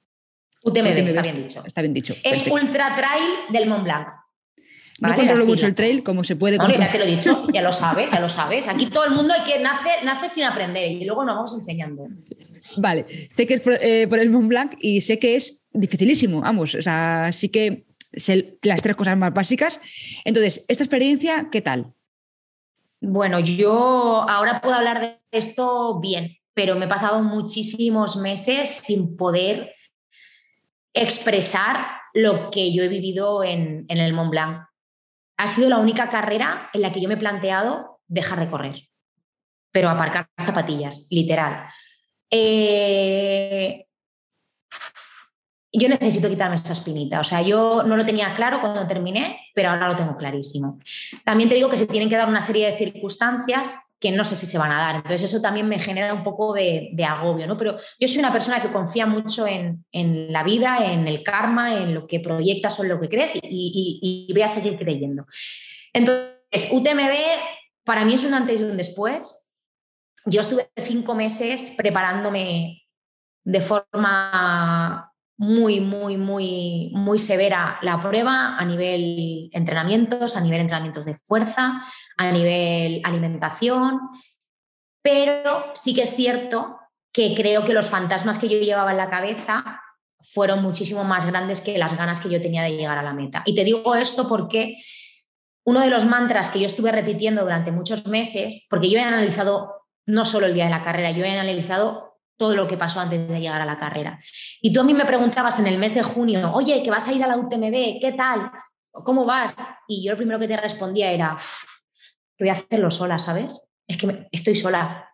[0.64, 1.62] UTMB, está bien dicho.
[1.66, 2.14] Está bien dicho.
[2.22, 4.08] Es Ultra Trail del Mont Blanc.
[5.00, 6.58] No controlo mucho el trail, como se puede.
[6.58, 8.68] No, ya te lo he dicho, ya lo sabes, ya lo sabes.
[8.68, 12.06] Aquí todo el mundo hay que nace, nace sin aprender y luego nos vamos enseñando.
[12.76, 16.74] Vale, sé que es eh, por, el Mont Blanc y sé que es dificilísimo, vamos,
[16.74, 19.80] o sea, sí que sé las tres cosas más básicas.
[20.24, 21.92] Entonces, ¿esta experiencia qué tal?
[23.00, 29.16] Bueno, yo ahora puedo hablar de esto bien, pero me he pasado muchísimos meses sin
[29.16, 29.74] poder
[30.92, 34.66] expresar lo que yo he vivido en, en el Mont Blanc.
[35.38, 38.76] Ha sido la única carrera en la que yo me he planteado dejar de correr.
[39.72, 41.68] pero aparcar zapatillas, literal.
[42.30, 43.86] Eh,
[45.72, 47.20] yo necesito quitarme esa espinita.
[47.20, 50.78] O sea, yo no lo tenía claro cuando terminé, pero ahora lo tengo clarísimo.
[51.24, 54.34] También te digo que se tienen que dar una serie de circunstancias que no sé
[54.34, 54.96] si se van a dar.
[54.96, 57.56] Entonces eso también me genera un poco de, agobio, ¿no?
[57.56, 59.84] Pero yo soy una persona que confía mucho en,
[60.32, 64.28] la vida, en el karma, en lo que proyectas o en lo que crees y,
[64.32, 65.26] voy a seguir creyendo.
[65.92, 67.12] Entonces, UTMB
[67.84, 69.49] para mí es un antes y un después.
[70.26, 72.82] Yo estuve cinco meses preparándome
[73.44, 81.06] de forma muy, muy, muy, muy severa la prueba a nivel entrenamientos, a nivel entrenamientos
[81.06, 81.82] de fuerza,
[82.18, 84.00] a nivel alimentación,
[85.02, 86.76] pero sí que es cierto
[87.12, 89.80] que creo que los fantasmas que yo llevaba en la cabeza
[90.20, 93.42] fueron muchísimo más grandes que las ganas que yo tenía de llegar a la meta.
[93.46, 94.76] Y te digo esto porque
[95.64, 99.79] uno de los mantras que yo estuve repitiendo durante muchos meses, porque yo he analizado
[100.10, 103.28] no solo el día de la carrera, yo he analizado todo lo que pasó antes
[103.28, 104.18] de llegar a la carrera.
[104.62, 107.12] Y tú a mí me preguntabas en el mes de junio, oye, que vas a
[107.12, 108.50] ir a la UTMB, ¿qué tal?
[108.92, 109.54] ¿Cómo vas?
[109.86, 111.36] Y yo lo primero que te respondía era,
[112.36, 113.62] que voy a hacerlo sola, ¿sabes?
[113.86, 115.06] Es que estoy sola.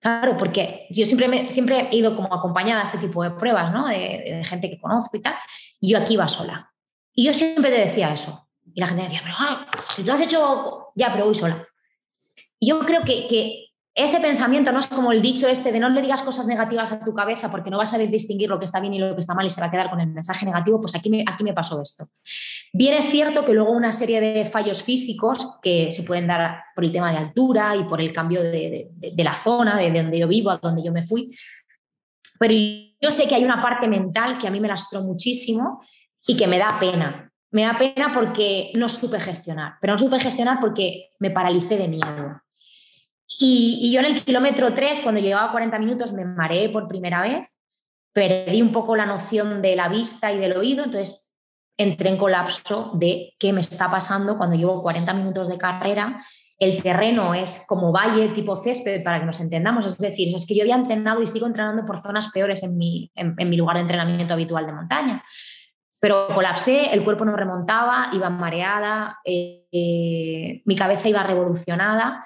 [0.00, 3.88] Claro, porque yo siempre, siempre he ido como acompañada a este tipo de pruebas, ¿no?
[3.88, 5.34] De, gente que conozco y tal,
[5.80, 6.72] y yo aquí iba sola.
[7.14, 8.50] Y yo siempre te decía eso.
[8.74, 9.34] Y la gente decía, pero
[9.88, 11.62] si tú has hecho, ya, pero voy sola.
[12.58, 13.65] Y yo creo que
[13.98, 17.00] ese pensamiento no es como el dicho este de no le digas cosas negativas a
[17.00, 19.20] tu cabeza porque no vas a saber distinguir lo que está bien y lo que
[19.20, 21.42] está mal y se va a quedar con el mensaje negativo, pues aquí me, aquí
[21.42, 22.04] me pasó esto.
[22.74, 26.84] Bien es cierto que luego una serie de fallos físicos que se pueden dar por
[26.84, 30.50] el tema de altura y por el cambio de, la zona, de, donde yo vivo
[30.50, 31.34] a donde yo me fui,
[32.38, 35.82] pero yo sé que hay una parte mental que a mí me lastró muchísimo
[36.26, 37.32] y que me da pena.
[37.50, 41.88] Me da pena porque no supe gestionar, pero no supe gestionar porque me paralicé de
[41.88, 42.42] miedo.
[43.28, 47.58] Y, yo en el kilómetro 3, cuando llevaba 40 minutos, me mareé por primera vez,
[48.12, 51.30] perdí un poco la noción de la vista y del oído, entonces
[51.76, 56.24] entré en colapso de qué me está pasando cuando llevo 40 minutos de carrera.
[56.58, 60.54] El terreno es como valle tipo césped, para que nos entendamos, es decir, es que
[60.54, 63.82] yo había entrenado y sigo entrenando por zonas peores en mi, en, mi lugar de
[63.82, 65.22] entrenamiento habitual de montaña.
[66.00, 72.24] Pero colapsé, el cuerpo no remontaba, iba mareada, eh, eh, mi cabeza iba revolucionada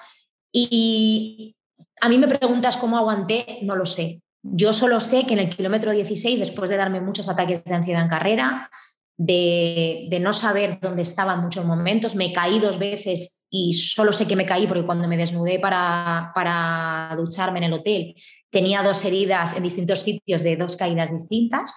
[0.51, 1.55] y
[2.01, 4.21] a mí me preguntas cómo aguanté, no lo sé.
[4.43, 8.01] Yo solo sé que en el kilómetro 16, después de darme muchos ataques de ansiedad
[8.01, 8.71] en carrera,
[9.17, 14.27] de, no saber dónde estaba en muchos momentos, me caí dos veces y solo sé
[14.27, 18.15] que me caí porque cuando me desnudé para, para ducharme en el hotel
[18.49, 21.71] tenía dos heridas en distintos sitios de dos caídas distintas.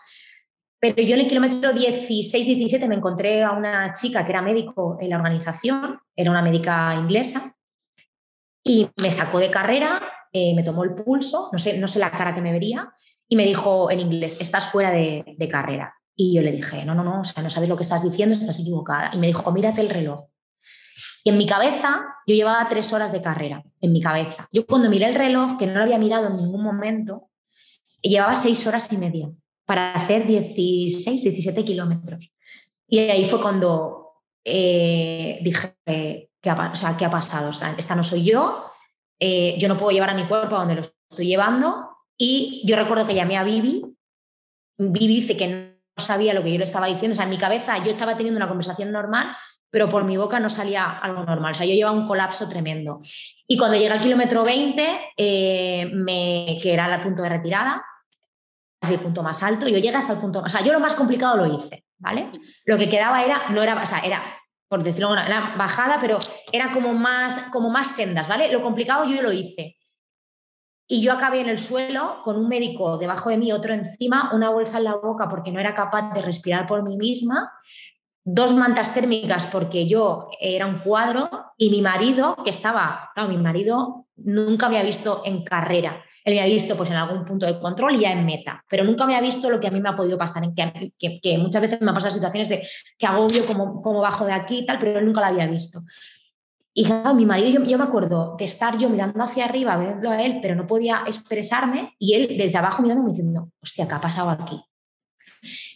[0.80, 5.10] Pero yo en el kilómetro 16-17 me encontré a una chica que era médico en
[5.10, 7.54] la organización, era una médica inglesa,
[8.64, 10.02] y me sacó de carrera,
[10.32, 12.92] eh, me tomó el pulso, no sé, no sé la cara que me vería,
[13.28, 15.94] y me dijo en inglés, estás fuera de, carrera.
[16.16, 18.34] Y yo le dije, no, no, no, o sea, no sabes lo que estás diciendo,
[18.34, 19.10] estás equivocada.
[19.12, 20.28] Y me dijo, mírate el reloj.
[21.24, 24.48] Y en mi cabeza, yo llevaba tres horas de carrera, en mi cabeza.
[24.52, 27.30] Yo cuando miré el reloj, que no lo había mirado en ningún momento,
[28.00, 29.30] llevaba seis horas y media
[29.66, 32.30] para hacer 16, 17 kilómetros.
[32.86, 35.74] Y ahí fue cuando eh, dije,
[36.44, 37.48] ¿qué ha, o sea, ¿qué ha pasado?
[37.48, 38.70] O sea, esta no soy yo,
[39.18, 41.88] eh, yo no puedo llevar a mi cuerpo a donde lo estoy llevando.
[42.18, 43.82] Y yo recuerdo que llamé a Vivi.
[44.76, 47.14] Vivi dice que no sabía lo que yo le estaba diciendo.
[47.14, 49.34] O sea, en mi cabeza yo estaba teniendo una conversación normal,
[49.70, 51.52] pero por mi boca no salía algo normal.
[51.52, 53.00] O sea, yo llevaba un colapso tremendo.
[53.48, 57.82] Y cuando llegué al kilómetro 20, eh, me, que era el punto de retirada,
[58.82, 61.38] el punto más alto, yo llegué hasta el punto, o sea, yo lo más complicado
[61.38, 62.28] lo hice, ¿vale?
[62.66, 64.22] Lo que quedaba era, no era, o sea, era
[64.74, 66.18] por decirlo una era bajada, pero
[66.50, 68.50] era como más, como más sendas, ¿vale?
[68.50, 69.76] Lo complicado yo lo hice.
[70.88, 74.50] Y yo acabé en el suelo con un médico debajo de mí, otro encima, una
[74.50, 77.52] bolsa en la boca porque no era capaz de respirar por mí misma,
[78.24, 83.36] dos mantas térmicas porque yo era un cuadro y mi marido, que estaba, claro, mi
[83.36, 87.60] marido nunca había visto en carrera él me ha visto pues, en algún punto de
[87.60, 89.90] control y ya en meta, pero nunca me ha visto lo que a mí me
[89.90, 92.66] ha podido pasar, en que, muchas veces me ha pasado situaciones de
[92.98, 95.80] que agobio como, como bajo de aquí y tal, pero él nunca lo había visto.
[96.76, 100.40] Y mi marido, yo, me acuerdo de estar yo mirando hacia arriba, verlo a él,
[100.42, 104.60] pero no podía expresarme y él desde abajo mirándome diciendo, hostia, ¿qué ha pasado aquí?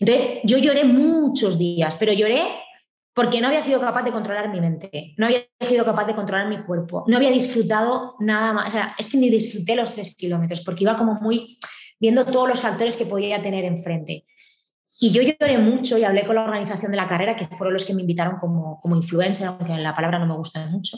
[0.00, 2.42] Entonces, yo lloré muchos días, pero lloré
[3.18, 6.48] porque no había sido capaz de controlar mi mente, no había sido capaz de controlar
[6.48, 10.14] mi cuerpo, no había disfrutado nada más, o sea, es que ni disfruté los tres
[10.14, 11.58] kilómetros porque iba como muy
[11.98, 14.24] viendo todos los factores que podía tener enfrente.
[15.00, 17.84] Y yo lloré mucho y hablé con la organización de la carrera, que fueron los
[17.84, 20.96] que me invitaron como, como influencer, aunque la palabra no me gusta mucho.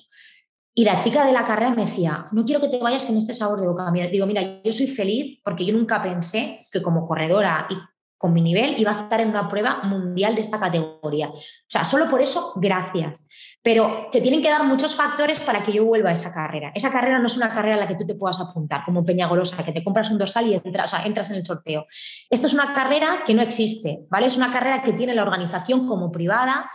[0.74, 3.32] Y la chica de la carrera me decía, no quiero que te vayas con este
[3.32, 3.90] sabor de boca.
[4.12, 7.76] Digo, mira, yo soy feliz porque yo nunca pensé que como corredora y
[8.20, 11.30] con mi nivel iba a estar en una prueba mundial de esta categoría.
[11.30, 13.26] O sea, solo por eso, gracias.
[13.62, 16.70] Pero te tienen que dar muchos factores para que yo vuelva a esa carrera.
[16.74, 19.64] Esa carrera no es una carrera a la que tú te puedas apuntar, como Peñagolosa,
[19.64, 21.86] que te compras un dorsal y entras, entras en el sorteo.
[22.28, 24.26] Esta es una carrera que no existe, ¿vale?
[24.26, 26.70] Es una carrera que tiene la organización como privada,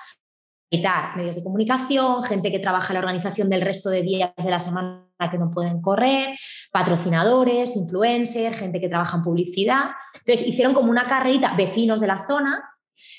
[1.16, 4.60] medios de comunicación, gente que trabaja en la organización del resto de días de la
[4.60, 6.38] semana que no pueden correr,
[6.72, 9.92] patrocinadores, influencers, gente que trabaja en publicidad.
[10.14, 12.64] Entonces hicieron como una carrerita, vecinos de la zona,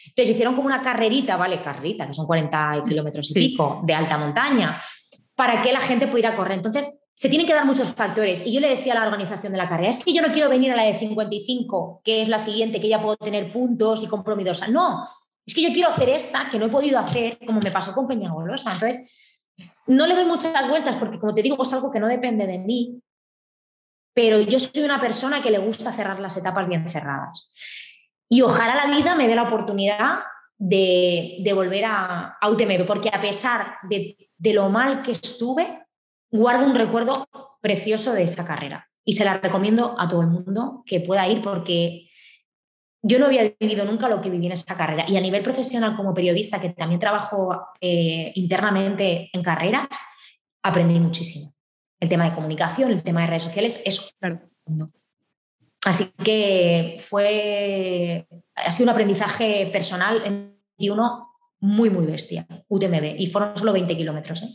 [0.07, 4.17] entonces hicieron como una carrerita, vale, carrerita, que son 40 kilómetros y pico de alta
[4.17, 4.81] montaña,
[5.35, 6.57] para que la gente pudiera correr.
[6.57, 8.43] Entonces se tienen que dar muchos factores.
[8.47, 10.49] Y yo le decía a la organización de la carrera, es que yo no quiero
[10.49, 14.07] venir a la de 55, que es la siguiente, que ya puedo tener puntos y
[14.07, 14.69] compromisos.
[14.69, 15.07] No,
[15.45, 18.07] es que yo quiero hacer esta que no he podido hacer, como me pasó con
[18.07, 18.73] Peñagolosa.
[18.73, 19.11] Entonces,
[19.87, 22.59] no le doy muchas vueltas porque, como te digo, es algo que no depende de
[22.59, 23.01] mí,
[24.15, 27.51] pero yo soy una persona que le gusta cerrar las etapas bien cerradas.
[28.29, 30.21] Y ojalá la vida me dé la oportunidad
[30.59, 35.87] de, volver a, a, UTMB, porque a pesar de, de lo mal que estuve,
[36.31, 37.29] guardo un recuerdo
[37.61, 38.89] precioso de esta carrera.
[39.05, 42.09] Y se la recomiendo a todo el mundo que pueda ir porque
[43.03, 45.05] yo no había vivido nunca lo que viví en esa carrera.
[45.09, 49.89] Y a nivel profesional como periodista, que también trabajo eh, internamente en carreras,
[50.63, 51.55] aprendí muchísimo.
[52.01, 54.41] El tema de comunicación, el tema de redes sociales, es claro.
[55.85, 58.27] Así que fue,
[58.57, 61.29] ha sido un aprendizaje personal y uno
[61.61, 64.43] muy, muy bestia, UTMB, y fueron solo 20 kilómetros.
[64.43, 64.49] ¿eh?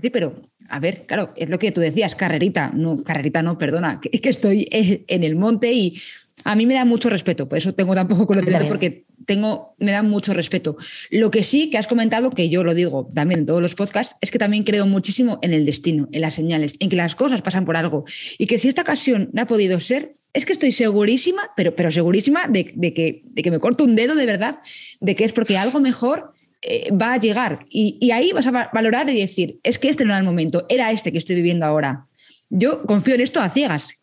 [0.00, 4.00] Sí, pero a ver, claro, es lo que tú decías, carrerita, no, carrerita no, perdona,
[4.00, 6.00] que, que estoy en el monte y
[6.44, 9.92] a mí me da mucho respeto, por eso tengo tan poco conocimiento, porque tengo, me
[9.92, 10.76] da mucho respeto.
[11.10, 14.16] Lo que sí que has comentado, que yo lo digo también en todos los podcasts,
[14.20, 17.42] es que también creo muchísimo en el destino, en las señales, en que las cosas
[17.42, 18.04] pasan por algo.
[18.38, 21.90] Y que si esta ocasión no ha podido ser, es que estoy segurísima, pero, pero
[21.90, 24.60] segurísima de, que, de que me corto un dedo de verdad,
[25.00, 26.32] de que es porque algo mejor
[26.62, 27.60] eh, va a llegar.
[27.68, 30.66] Y, y, ahí vas a valorar y decir, es que este no era el momento,
[30.68, 32.06] era este que estoy viviendo ahora.
[32.48, 33.94] Yo confío en esto a ciegas,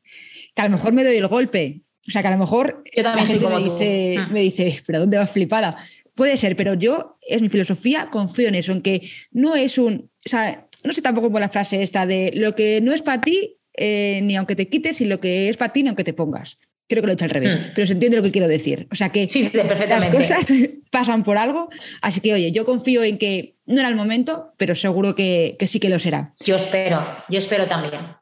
[0.55, 3.03] que a lo mejor me doy el golpe, o sea, que a lo mejor yo
[3.03, 4.27] también la me, dice, ah.
[4.31, 5.77] me dice, pero ¿dónde vas flipada?
[6.15, 10.09] Puede ser, pero yo, es mi filosofía, confío en eso, en que no es un.
[10.25, 13.21] O sea, no sé tampoco por la frase esta de lo que no es para
[13.21, 16.13] ti, eh, ni aunque te quites, y lo que es para ti, ni aunque te
[16.13, 16.57] pongas.
[16.87, 17.71] Creo que lo he hecho al revés, hmm.
[17.75, 18.87] pero se entiende lo que quiero decir.
[18.89, 20.17] O sea que sí, perfectamente.
[20.17, 20.47] las cosas
[20.91, 21.67] pasan por algo.
[22.01, 25.67] Así que, oye, yo confío en que no era el momento, pero seguro que, que
[25.67, 26.33] sí que lo será.
[26.45, 28.16] Yo espero, yo espero también.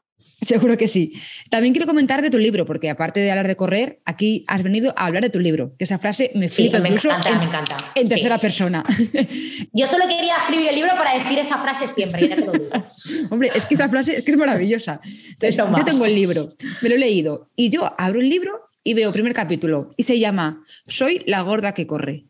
[0.52, 1.12] Seguro que sí.
[1.50, 4.94] También quiero comentar de tu libro, porque aparte de hablar de correr, aquí has venido
[4.96, 7.76] a hablar de tu libro, que esa frase me flipa me encanta, en, me encanta.
[7.94, 8.84] En tercera persona.
[9.72, 12.66] Yo solo quería escribir el libro para decir esa frase siempre, ya te lo digo.
[13.30, 15.00] Hombre, es que esa frase es que es maravillosa.
[15.02, 18.94] Entonces, yo tengo el libro, me lo he leído, y yo abro el libro y
[18.94, 22.26] veo primer capítulo, y se llama Soy la gorda que corre.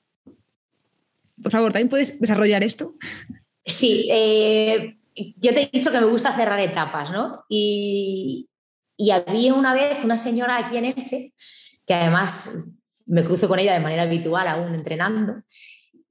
[1.43, 2.95] Por favor, ¿también puedes desarrollar esto?
[3.65, 7.45] Sí, eh, yo te he dicho que me gusta cerrar etapas, ¿no?
[7.49, 8.49] Y,
[9.13, 11.35] había una vez una señora aquí en Elche,
[11.87, 12.57] que además
[13.05, 15.43] me cruzo con ella de manera habitual aún entrenando,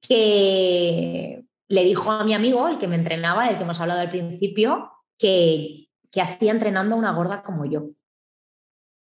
[0.01, 4.11] que le dijo a mi amigo, el que me entrenaba, del que hemos hablado al
[4.11, 7.89] principio, que, que hacía entrenando a una gorda como yo.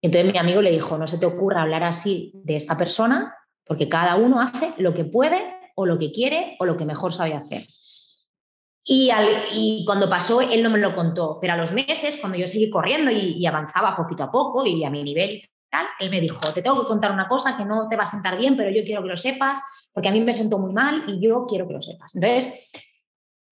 [0.02, 3.90] Entonces mi amigo le dijo, no se te ocurra hablar así de esta persona, porque
[3.90, 5.42] cada uno hace lo que puede
[5.76, 7.64] o lo que quiere o lo que mejor sabe hacer.
[8.88, 12.70] Y, cuando pasó, él no me lo contó, pero a los meses, cuando yo seguí
[12.70, 16.40] corriendo y, avanzaba poquito a poco y a mi nivel y tal, él me dijo,
[16.54, 18.84] te tengo que contar una cosa que no te va a sentar bien, pero yo
[18.84, 19.60] quiero que lo sepas,
[19.92, 22.14] porque a mí me sentó muy mal y yo quiero que lo sepas.
[22.14, 22.54] Entonces,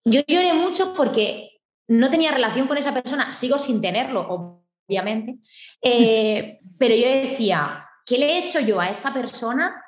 [0.04, 5.38] yo lloré mucho porque no tenía relación con esa persona, sigo sin tenerlo, obviamente,
[5.82, 9.82] eh, pero yo decía, ¿qué le he hecho yo a esta persona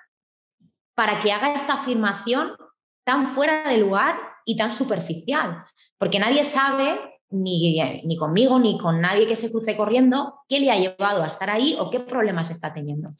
[0.97, 2.57] para que haga esta afirmación
[3.05, 5.65] tan fuera de lugar y tan superficial,
[5.99, 6.99] porque nadie sabe,
[7.31, 11.27] ni, ni conmigo, ni con nadie que se cruce corriendo, qué le ha llevado a
[11.27, 13.11] estar ahí o qué problemas está teniendo.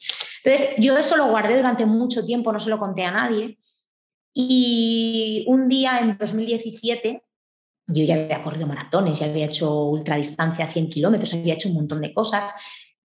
[0.43, 3.59] Entonces, yo eso lo guardé durante mucho tiempo, no se lo conté a nadie.
[4.33, 7.23] Y un día en 2017,
[7.87, 12.01] yo ya había corrido maratones, ya había hecho ultradistancia 100 kilómetros, había hecho un montón
[12.01, 12.45] de cosas.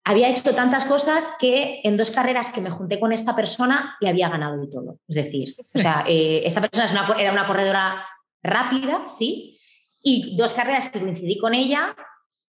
[0.08, 4.08] Había hecho tantas cosas que en dos carreras que me junté con esta persona le
[4.08, 5.00] había ganado y todo.
[5.06, 8.06] Es decir, o sea, eh, esta persona era una corredora
[8.42, 9.60] rápida, sí,
[10.00, 11.94] y dos carreras que coincidí con ella,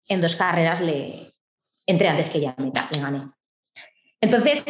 [0.09, 1.33] en dos carreras le
[1.87, 3.31] entré antes que ella, le gané.
[4.21, 4.65] Entonces,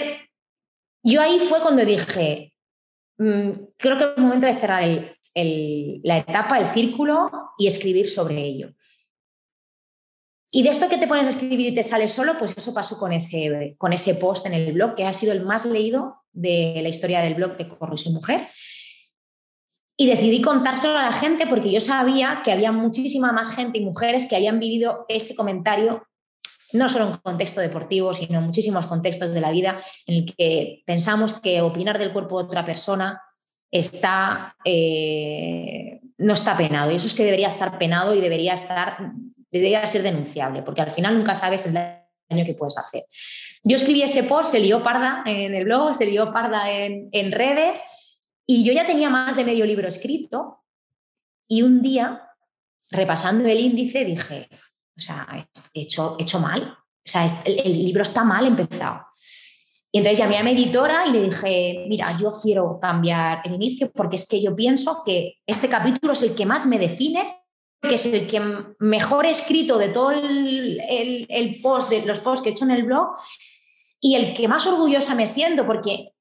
[1.03, 2.53] yo ahí fue cuando dije,
[3.17, 8.43] mm, creo que es el momento de cerrar la etapa, el círculo y escribir sobre
[8.43, 8.75] ello.
[10.57, 12.97] Y de esto que te pones a escribir y te sale solo, pues eso pasó
[12.97, 16.79] con ese, con ese post en el blog, que ha sido el más leído de
[16.81, 18.47] la historia del blog de Corro y mujer.
[19.97, 23.85] Y decidí contárselo a la gente porque yo sabía que había muchísima más gente y
[23.85, 26.07] mujeres que habían vivido ese comentario,
[26.73, 30.85] no solo en contexto deportivo, sino en muchísimos contextos de la vida en el que
[30.87, 33.21] pensamos que opinar del cuerpo de otra persona
[33.73, 36.93] está, eh, no está penado.
[36.93, 39.15] Y eso es que debería estar penado y debería estar
[39.59, 43.05] debería ser denunciable, porque al final nunca sabes el daño que puedes hacer.
[43.63, 47.31] Yo escribí ese post, se lió parda en el blog, se lió parda en, en
[47.31, 47.85] redes,
[48.47, 50.65] y yo ya tenía más de medio libro escrito,
[51.49, 52.23] y un día,
[52.91, 54.49] repasando el índice, dije,
[54.97, 55.27] o sea,
[55.73, 59.07] he hecho, hecho mal, o sea, el, el libro está mal empezado.
[59.93, 63.93] Y entonces llamé a mi editora y le dije, mira, yo quiero cambiar el inicio
[63.93, 67.44] porque es que yo pienso que este capítulo es el que más me define
[67.89, 68.41] que es el que
[68.79, 72.85] mejor he escrito de todo el, post, de los posts que he hecho en el
[72.85, 73.17] blog,
[74.01, 76.13] y el que más orgullosa me siento, porque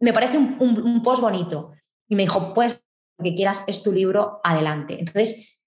[0.00, 1.72] me parece un, post bonito.
[2.08, 2.84] Y me dijo, pues,
[3.18, 4.98] lo que quieras es tu libro, adelante.
[4.98, 5.58] Entonces,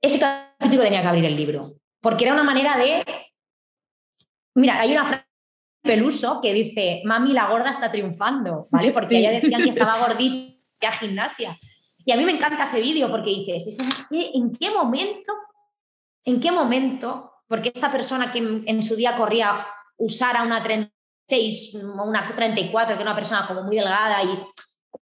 [0.00, 3.04] ese capítulo tenía que abrir el libro, porque era una manera de...
[4.54, 5.24] Mira, hay una frase
[5.84, 8.90] Peluso que dice, mami, la gorda está triunfando, ¿vale?
[8.94, 11.58] Porque ella decía que estaba gordita a gimnasia.
[12.04, 13.78] Y a mí me encanta ese vídeo porque dices.
[14.10, 15.32] ¿En qué momento?
[16.24, 17.32] ¿En qué momento?
[17.48, 23.02] Porque esta persona que en, su día corría usara una 36 o una 34, que
[23.02, 24.38] era una persona como muy delgada y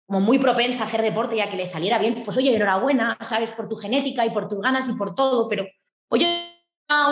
[0.06, 3.18] como muy propensa a hacer deporte y a que le saliera bien, pues oye, enhorabuena,
[3.22, 5.66] sabes, por tu genética y por tus ganas y por todo, pero
[6.10, 6.28] oye,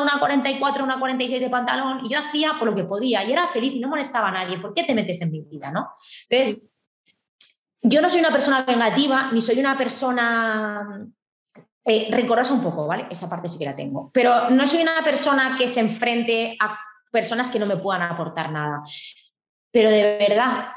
[0.02, 3.48] una 44, una 46 de pantalón y yo hacía por lo que podía y era
[3.48, 4.60] feliz y no molestaba a nadie.
[4.60, 5.90] ¿Por qué te metes en mi vida, no?
[6.30, 6.62] Entonces,
[7.82, 11.08] yo no soy una persona vengativa, ni soy una persona
[11.86, 13.08] eh, rencorosa un poco, ¿vale?
[13.10, 14.12] Esa parte sí que la tengo.
[14.14, 16.78] Pero no soy una persona que se enfrente a
[17.12, 18.84] personas que no me puedan aportar nada.
[19.72, 20.68] Pero de verdad,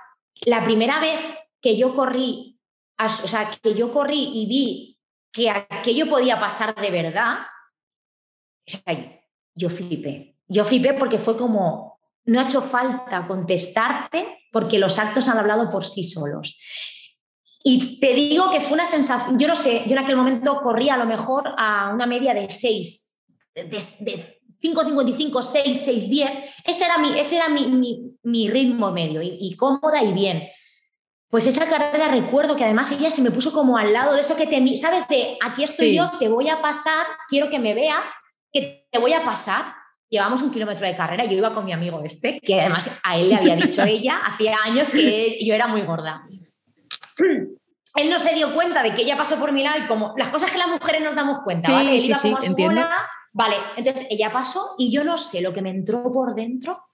[0.46, 1.18] la primera vez
[1.61, 2.59] que yo corrí,
[2.98, 4.98] o sea, que yo corrí y vi
[5.32, 7.38] que aquello podía pasar de verdad,
[9.55, 10.36] yo flipé.
[10.46, 15.70] Yo flipé porque fue como, no ha hecho falta contestarte porque los actos han hablado
[15.70, 16.57] por sí solos.
[17.64, 20.94] Y te digo que fue una sensación, yo no sé, yo en aquel momento corría
[20.94, 23.12] a lo mejor a una media de 6,
[23.55, 26.30] de, de 5,55, 6, 6, 10.
[26.64, 30.48] Ese era mi, ese era mi, mi, ritmo medio y, cómoda y bien.
[31.28, 34.36] Pues esa carrera recuerdo que además ella se me puso como al lado de eso
[34.36, 38.11] que te, sabes, de aquí estoy yo, te voy a pasar, quiero que me veas,
[38.53, 39.82] que te voy a pasar
[40.12, 43.30] llevamos un kilómetro de carrera, yo iba con mi amigo este, que además a él
[43.30, 46.22] le había dicho ella, hacía años que yo era muy gorda.
[47.96, 50.28] Él no se dio cuenta de que ella pasó por mi lado y como las
[50.28, 51.96] cosas que las mujeres nos damos cuenta, ¿vale?
[51.96, 52.90] Él iba como a su bola,
[53.32, 56.84] vale, entonces ella pasó y yo no sé lo que me entró por dentro,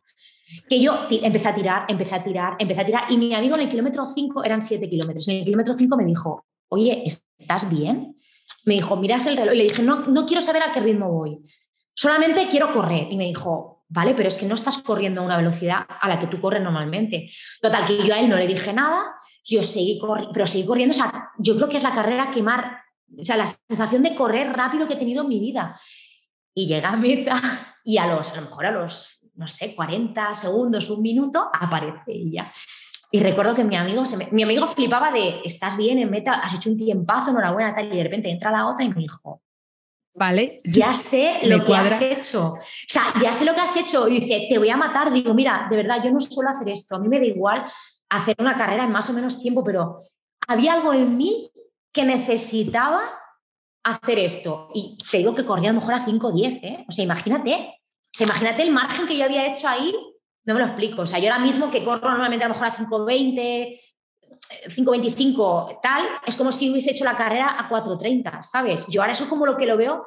[0.68, 3.62] que yo empecé a tirar, empecé a tirar, empecé a tirar y mi amigo en
[3.62, 7.02] el kilómetro 5 eran 7 kilómetros, en el kilómetro 5 me dijo, oye,
[7.36, 8.16] ¿estás bien?
[8.64, 11.10] Me dijo, miras el reloj y le dije, no, no quiero saber a qué ritmo
[11.10, 11.40] voy
[11.98, 13.08] solamente quiero correr.
[13.10, 16.18] Y me dijo, vale, pero es que no estás corriendo a una velocidad a la
[16.18, 17.28] que tú corres normalmente.
[17.60, 20.92] Total, que yo a él no le dije nada, yo seguí corriendo, pero seguí corriendo,
[20.92, 22.66] o sea, yo creo que es la carrera que más,
[23.18, 25.80] o sea, la sensación de correr rápido que he tenido en mi vida.
[26.54, 27.40] Y llega a meta
[27.84, 32.12] y a los, a lo mejor a los, no sé, 40 segundos, un minuto, aparece
[32.12, 32.52] ella.
[33.10, 36.70] Y recuerdo que mi amigo, mi amigo flipaba de, estás bien en meta, has hecho
[36.70, 39.42] un tiempazo, enhorabuena, tal, y de repente entra la otra y me dijo,
[40.18, 40.58] Vale.
[40.64, 42.54] Ya sé lo que has hecho.
[42.54, 44.08] O sea, ya sé lo que has hecho.
[44.08, 45.12] Y dice, te voy a matar.
[45.12, 46.96] Digo, mira, de verdad, yo no suelo hacer esto.
[46.96, 47.64] A mí me da igual
[48.10, 50.02] hacer una carrera en más o menos tiempo, pero
[50.46, 51.50] había algo en mí
[51.92, 53.02] que necesitaba
[53.84, 54.70] hacer esto.
[54.74, 56.84] Y te digo que corría a lo mejor a 5 o 10, ¿eh?
[56.88, 57.52] O sea, imagínate.
[57.52, 59.94] O sea, imagínate el margen que yo había hecho ahí.
[60.44, 61.02] No me lo explico.
[61.02, 63.80] O sea, yo ahora mismo que corro normalmente a lo mejor a 5.20,
[64.68, 68.86] 5.25 tal, es como si hubiese hecho la carrera a 4.30, ¿sabes?
[68.88, 70.06] Yo ahora eso es como lo que lo veo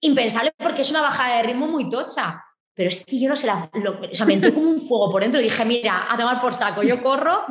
[0.00, 2.44] impensable porque es una bajada de ritmo muy tocha.
[2.72, 5.22] Pero es que yo no sé, la, o sea, me entró como un fuego por
[5.22, 7.44] dentro y dije, mira, a tomar por saco, yo corro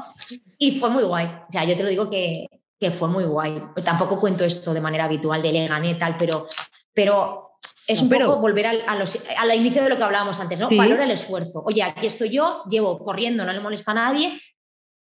[0.57, 1.27] y fue muy guay.
[1.27, 2.47] O sea, yo te lo digo que,
[2.79, 3.61] que fue muy guay.
[3.83, 6.47] Tampoco cuento esto de manera habitual, de le gané tal, pero,
[6.93, 7.49] pero
[7.85, 10.69] es un poco volver al, a los, al inicio de lo que hablábamos antes, ¿no?
[10.69, 11.61] Valora el esfuerzo.
[11.65, 14.41] Oye, aquí estoy yo, llevo corriendo, no le molesta a nadie,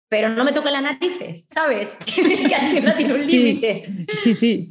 [0.09, 1.93] pero no me toque las narices, ¿sabes?
[2.07, 4.07] que no tiene un límite.
[4.23, 4.71] Sí, sí.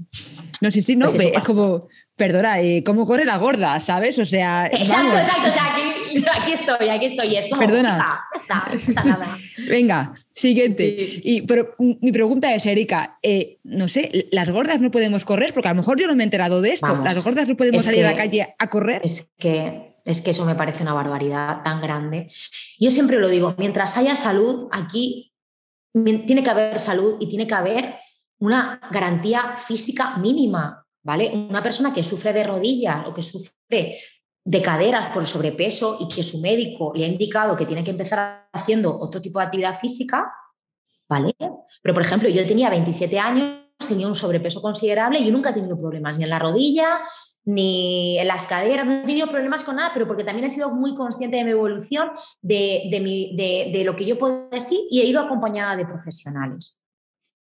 [0.61, 4.17] No, sí, sí, no, pues es como, perdona, eh, ¿cómo corre la gorda, sabes?
[4.19, 5.49] O sea, exacto, exacto.
[5.49, 5.95] O sea, aquí
[6.33, 7.35] aquí estoy, aquí estoy.
[7.35, 8.05] Es como, Perdona.
[8.33, 9.37] está, está nada.
[9.69, 10.95] Venga, siguiente.
[10.97, 15.53] Y, pero mi pregunta es, Erika, eh, no sé, ¿las gordas no podemos correr?
[15.53, 17.01] Porque a lo mejor yo no me he enterado de esto.
[17.03, 19.01] ¿Las gordas no podemos salir a la calle a correr?
[19.03, 22.31] Es que, es que eso me parece una barbaridad tan grande.
[22.79, 25.33] Yo siempre lo digo, mientras haya salud, aquí
[25.93, 27.95] tiene que haber salud y tiene que haber
[28.39, 31.31] una garantía física mínima, ¿vale?
[31.33, 33.97] Una persona que sufre de rodillas o que sufre
[34.43, 38.47] de caderas por sobrepeso y que su médico le ha indicado que tiene que empezar
[38.53, 40.31] haciendo otro tipo de actividad física,
[41.09, 41.33] ¿vale?
[41.81, 45.53] Pero, por ejemplo, yo tenía 27 años, tenía un sobrepeso considerable y yo nunca he
[45.53, 46.99] tenido problemas ni en la rodilla,
[47.45, 50.71] ni en las caderas, no he tenido problemas con nada, pero porque también he sido
[50.71, 52.09] muy consciente de mi evolución,
[52.41, 52.89] de,
[53.71, 56.81] de, lo que yo puedo decir y he ido acompañada de profesionales.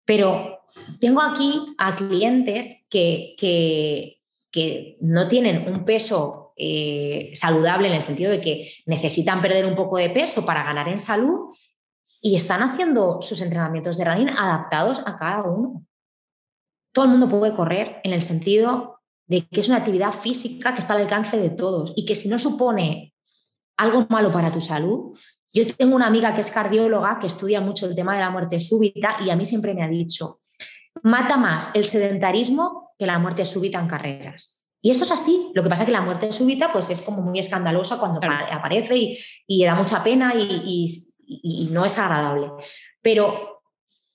[0.05, 0.59] Pero
[0.99, 4.19] tengo aquí a clientes que, que,
[4.51, 9.75] que no tienen un peso eh, saludable en el sentido de que necesitan perder un
[9.75, 11.55] poco de peso para ganar en salud
[12.21, 15.85] y están haciendo sus entrenamientos de running adaptados a cada uno.
[16.91, 20.79] Todo el mundo puede correr en el sentido de que es una actividad física que
[20.79, 23.13] está al alcance de todos y que si no supone
[23.77, 25.17] algo malo para tu salud,
[25.53, 28.59] yo tengo una amiga que es cardióloga que estudia mucho el tema de la muerte
[28.59, 30.41] súbita y a mí siempre me ha dicho,
[31.03, 34.63] mata más el sedentarismo que la muerte súbita en carreras.
[34.81, 35.49] Y esto es así.
[35.53, 38.19] Lo que pasa es que la muerte súbita pues, es como muy escandalosa cuando
[38.51, 39.15] aparece
[39.47, 42.51] y, da mucha pena y, no es agradable.
[43.01, 43.52] Pero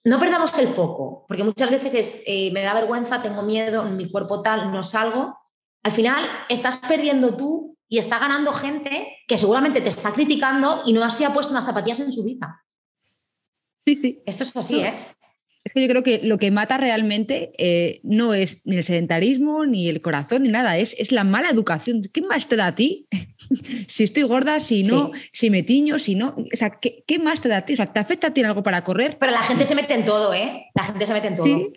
[0.04, 4.10] no perdamos el foco, porque muchas veces es, eh, me da vergüenza, tengo miedo, mi
[4.10, 5.36] cuerpo tal, no salgo.
[5.82, 10.92] Al final estás perdiendo tú y está ganando gente que seguramente te está criticando y
[10.92, 12.64] no se ha puesto unas zapatillas en su vida.
[13.84, 14.22] Sí, sí.
[14.26, 14.94] Esto es así, ¿eh?
[15.68, 19.66] Es que yo creo que lo que mata realmente eh, no es ni el sedentarismo,
[19.66, 22.08] ni el corazón, ni nada, es, es la mala educación.
[22.10, 23.06] ¿Qué más te da a ti?
[23.86, 26.28] si estoy gorda, si no, si me tiño, si no.
[26.28, 27.74] O sea, ¿qué, ¿qué, más te da a ti?
[27.74, 29.18] O sea, ¿te afecta a ti algo para correr?
[29.20, 30.70] Pero la gente se mete en todo, ¿eh?
[30.74, 31.44] La gente se mete en todo.
[31.44, 31.68] Sí,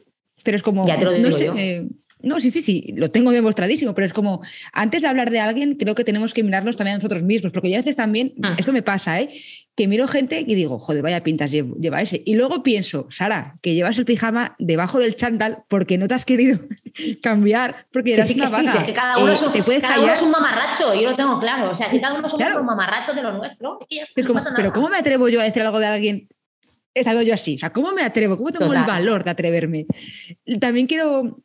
[0.43, 0.87] pero es como.
[0.87, 1.53] Ya te lo digo yo.
[1.57, 1.85] Eh,
[2.23, 4.41] no, sí, sí, sí, lo tengo demostradísimo, pero es como,
[4.73, 7.69] antes de hablar de alguien, creo que tenemos que mirarnos también a nosotros mismos, porque
[7.69, 8.59] yo a veces también, mm.
[8.59, 9.29] esto me pasa, ¿eh?
[9.75, 12.21] que miro gente y digo, joder, vaya pintas lleva ese.
[12.25, 16.25] Y luego pienso, Sara, que llevas el pijama debajo del chándal porque no te has
[16.25, 16.59] querido
[17.23, 19.51] cambiar, porque eres una sí, que cada uno, es, un,
[19.81, 21.71] cada uno es un mamarracho, yo lo tengo claro.
[21.71, 23.79] O sea, que cada uno somos un mamarracho de lo nuestro.
[23.89, 26.27] Es como, pero ¿cómo me atrevo yo a decir algo de alguien
[26.93, 27.55] he yo así.
[27.55, 28.37] O sea, ¿cómo me atrevo?
[28.37, 29.85] ¿Cómo tengo el valor de atreverme?
[30.59, 31.39] También quiero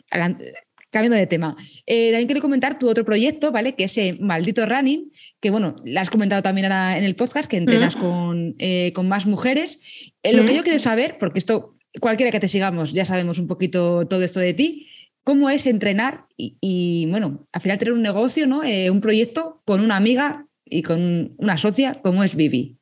[0.96, 1.56] cambiando de tema.
[1.84, 3.74] Eh, también quiero comentar tu otro proyecto, ¿vale?
[3.74, 7.50] Que es eh, Maldito Running, que bueno, la has comentado también ahora en el podcast,
[7.50, 9.78] que entrenas con, eh, con, más mujeres.
[10.24, 14.06] lo que yo quiero saber, porque esto, cualquiera que te sigamos, ya sabemos un poquito
[14.08, 14.88] todo esto de ti,
[15.22, 18.62] ¿cómo es entrenar y, bueno, al final tener un negocio, ¿no?
[18.90, 22.78] un proyecto con una amiga y con una socia como es Vivi?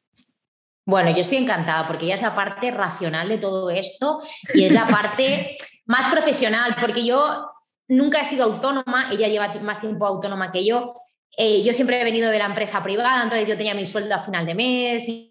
[0.87, 4.21] Bueno, yo estoy encantada porque ella es la parte racional de todo esto
[4.55, 5.57] y es la parte
[5.87, 7.54] más profesional, porque yo
[7.89, 10.95] nunca he sido autónoma, ella lleva más tiempo autónoma que yo.
[11.37, 14.23] Eh, yo siempre he venido de la empresa privada, entonces yo tenía mi sueldo a
[14.23, 15.31] final de mes y,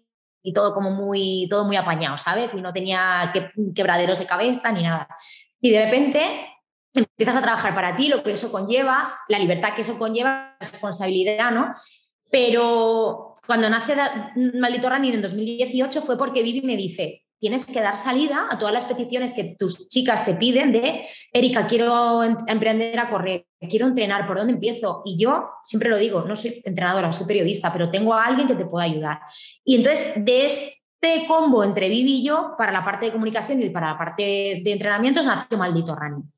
[0.54, 2.52] todo como muy, todo muy apañado, ¿sabes?
[2.52, 3.32] Y no tenía
[3.74, 5.08] quebraderos de cabeza ni nada.
[5.58, 6.20] Y de repente
[6.92, 10.68] empiezas a trabajar para ti, lo que eso conlleva, la libertad que eso conlleva, la
[10.70, 11.72] responsabilidad, ¿no?
[12.30, 13.96] Pero cuando nace
[14.54, 18.72] Maldito Running en 2018 fue porque Vivi me dice, tienes que dar salida a todas
[18.72, 24.26] las peticiones que tus chicas te piden de, Erika, quiero emprender a correr, quiero entrenar,
[24.26, 25.02] ¿por dónde empiezo?
[25.04, 28.54] Y yo siempre lo digo, no soy entrenadora, soy periodista, pero tengo a alguien que
[28.54, 29.20] te pueda ayudar.
[29.62, 33.68] Y entonces, de este combo entre Vivi y yo, para la parte de comunicación y
[33.68, 34.22] para la parte
[34.64, 36.32] de entrenamientos, nació Maldito Running.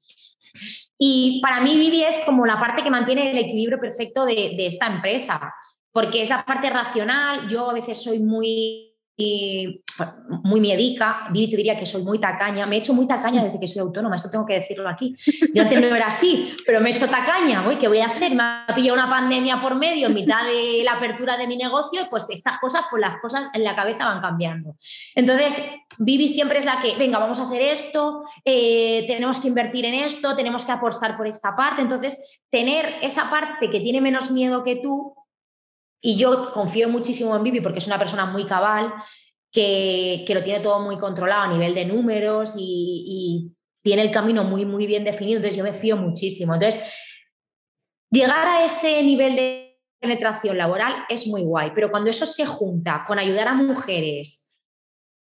[0.98, 4.66] Y para mí Vivi es como la parte que mantiene el equilibrio perfecto de, de
[4.66, 5.54] esta empresa,
[5.92, 9.82] porque es la parte racional, yo a veces soy muy y
[10.44, 13.58] muy miedica, Vivi te diría que soy muy tacaña, me he hecho muy tacaña desde
[13.58, 15.16] que soy autónoma, eso tengo que decirlo aquí.
[15.54, 18.34] Yo antes no era así, pero me he hecho tacaña, voy, ¿qué voy a hacer?
[18.34, 22.06] Me ha pillado una pandemia por medio en mitad de la apertura de mi negocio,
[22.10, 24.76] pues estas cosas, pues las cosas en la cabeza van cambiando.
[25.14, 25.62] Entonces,
[25.98, 29.94] Vivi siempre es la que, venga, vamos a hacer esto, eh, tenemos que invertir en
[29.94, 31.80] esto, tenemos que apostar por esta parte.
[31.80, 32.18] Entonces,
[32.50, 35.14] tener esa parte que tiene menos miedo que tú,
[36.00, 38.92] y yo confío muchísimo en Vivi porque es una persona muy cabal,
[39.50, 44.64] que, lo tiene todo muy controlado a nivel de números y, tiene el camino muy,
[44.64, 45.36] muy bien definido.
[45.36, 46.54] Entonces yo me fío muchísimo.
[46.54, 46.82] Entonces,
[48.10, 53.04] llegar a ese nivel de penetración laboral es muy guay, pero cuando eso se junta
[53.06, 54.45] con ayudar a mujeres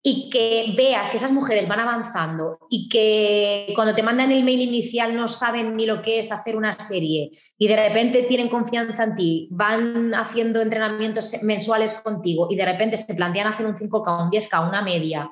[0.04, 4.60] y que veas que esas mujeres van avanzando y que cuando te mandan el mail
[4.60, 9.04] inicial no saben ni lo que es hacer una serie y de repente tienen confianza
[9.04, 14.24] en ti, van haciendo entrenamientos mensuales contigo y de repente se plantean hacer un 5K,
[14.24, 15.30] un 10K, una media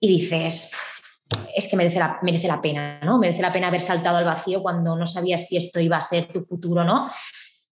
[0.00, 0.70] y dices,
[1.54, 3.18] es que merece la, merece la pena, ¿no?
[3.18, 6.26] Merece la pena haber saltado al vacío cuando no sabías si esto iba a ser
[6.26, 7.10] tu futuro, ¿no?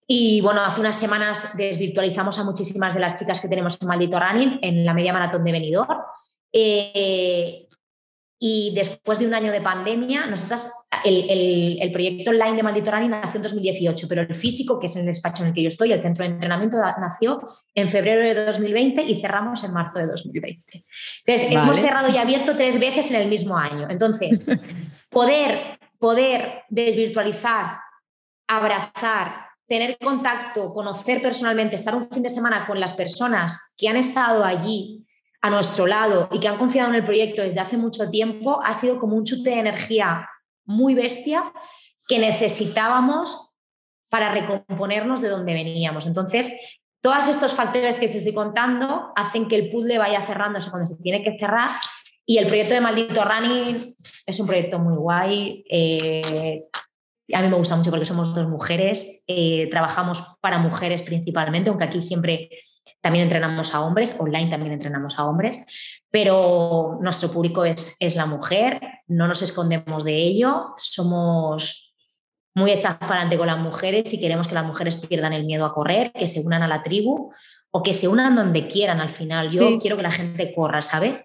[0.07, 4.21] Y bueno, hace unas semanas desvirtualizamos a muchísimas de las chicas que tenemos en Maldito
[4.21, 5.99] Running en la media maratón de Benidorm.
[6.53, 7.67] Eh,
[8.39, 13.11] y después de un año de pandemia, nosotras, el, el, proyecto online de Maldito Running
[13.11, 15.93] nació en 2018, pero el físico, que es el despacho en el que yo estoy,
[15.93, 17.41] el centro de entrenamiento, nació
[17.75, 20.85] en febrero de 2020 y cerramos en marzo de 2020.
[21.25, 23.87] Entonces, hemos cerrado y abierto tres veces en el mismo año.
[23.89, 24.45] Entonces,
[25.09, 27.79] poder, poder desvirtualizar,
[28.47, 33.97] abrazar, tener contacto, conocer personalmente, estar un fin de semana con las personas que han
[33.97, 35.05] estado allí
[35.41, 38.73] a nuestro lado y que han confiado en el proyecto desde hace mucho tiempo, ha
[38.73, 40.29] sido como un chute de energía
[40.65, 41.53] muy bestia
[42.07, 43.51] que necesitábamos
[44.09, 46.07] para recomponernos de donde veníamos.
[46.07, 50.87] Entonces, todos estos factores que os estoy contando hacen que el puzzle vaya cerrándose cuando
[50.87, 51.73] se tiene que cerrar
[52.27, 53.97] y el proyecto de Maldito Running
[54.27, 55.65] es un proyecto muy guay.
[55.69, 56.63] Eh,
[57.33, 61.85] a mí me gusta mucho porque somos dos mujeres, eh, trabajamos para mujeres principalmente, aunque
[61.85, 62.51] aquí siempre
[63.01, 65.65] también entrenamos a hombres, online también entrenamos a hombres,
[66.11, 71.95] pero nuestro público es, es la mujer, no nos escondemos de ello, somos
[72.55, 75.65] muy hechas para adelante con las mujeres y queremos que las mujeres pierdan el miedo
[75.65, 77.33] a correr, que se unan a la tribu
[77.71, 79.51] o que se unan donde quieran al final.
[79.51, 81.25] Yo quiero que la gente corra, ¿sabes?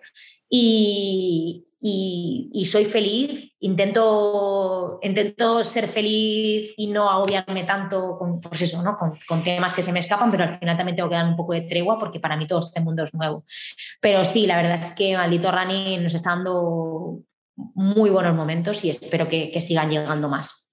[0.49, 8.83] Y, y, soy feliz, intento, intento ser feliz y no agobiarme tanto con, pues eso,
[8.83, 8.95] ¿no?
[8.95, 11.53] Con, temas que se me escapan, pero al final también tengo que dar un poco
[11.53, 13.45] de tregua porque para mí todo este mundo es nuevo.
[14.01, 17.19] Pero sí, la verdad es que Maldito Rani nos está dando
[17.55, 20.68] muy buenos momentos y espero que sigan llegando más.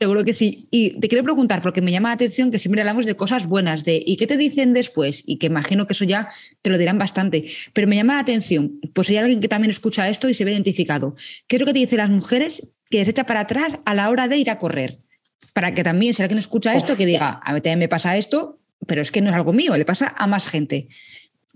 [0.00, 0.68] Seguro que sí.
[0.70, 3.84] Y te quiero preguntar, porque me llama la atención que siempre hablamos de cosas buenas,
[3.84, 5.24] de ¿y qué te dicen después?
[5.26, 6.28] Y que imagino que eso ya
[6.62, 7.46] te lo dirán bastante.
[7.72, 10.52] Pero me llama la atención, pues hay alguien que también escucha esto y se ve
[10.52, 11.16] identificado.
[11.48, 14.08] ¿Qué es lo que te dicen las mujeres que se echa para atrás a la
[14.08, 15.00] hora de ir a correr?
[15.52, 18.60] Para que también, si alguien escucha esto, que diga, a mí también me pasa esto,
[18.86, 20.86] pero es que no es algo mío, le pasa a más gente.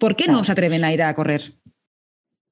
[0.01, 1.55] ¿Por qué no se atreven a ir a correr?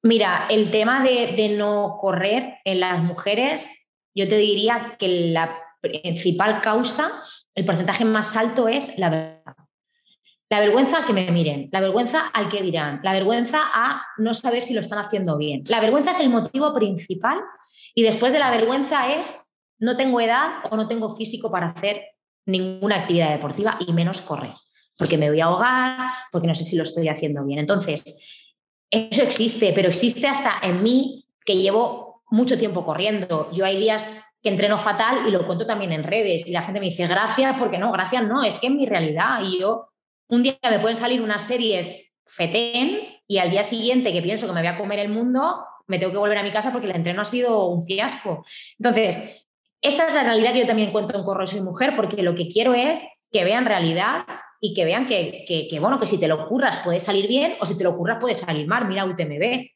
[0.03, 3.67] Mira, el tema de, de no correr en las mujeres,
[4.15, 7.11] yo te diría que la principal causa,
[7.55, 9.41] el porcentaje más alto es la vergüenza.
[10.49, 14.33] La vergüenza a que me miren, la vergüenza al que dirán, la vergüenza a no
[14.33, 15.63] saber si lo están haciendo bien.
[15.69, 17.39] La vergüenza es el motivo principal
[17.95, 19.45] y después de la vergüenza es
[19.79, 22.03] no tengo edad o no tengo físico para hacer
[22.45, 24.53] ninguna actividad deportiva y menos correr,
[24.97, 27.59] porque me voy a ahogar, porque no sé si lo estoy haciendo bien.
[27.59, 28.21] Entonces,
[28.89, 33.49] eso existe, pero existe hasta en mí que llevo mucho tiempo corriendo.
[33.53, 36.79] Yo hay días que entreno fatal y lo cuento también en redes y la gente
[36.79, 39.89] me dice gracias, porque no, gracias no, es que es mi realidad y yo
[40.27, 44.53] un día me pueden salir unas series fetén y al día siguiente que pienso que
[44.53, 46.95] me voy a comer el mundo, me tengo que volver a mi casa porque el
[46.95, 48.45] entreno ha sido un fiasco.
[48.79, 49.45] Entonces,
[49.81, 52.47] esa es la realidad que yo también cuento en Corro Soy Mujer porque lo que
[52.47, 54.25] quiero es que vean realidad
[54.59, 57.65] y que vean que, que, bueno, que si te lo ocurras puede salir bien o
[57.65, 58.87] si te lo ocurras puede salir mal.
[58.87, 59.67] Mira UTMB,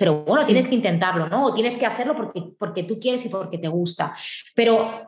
[0.00, 1.44] pero bueno, tienes que intentarlo, ¿no?
[1.44, 4.16] O tienes que hacerlo porque, porque tú quieres y porque te gusta.
[4.54, 5.04] Pero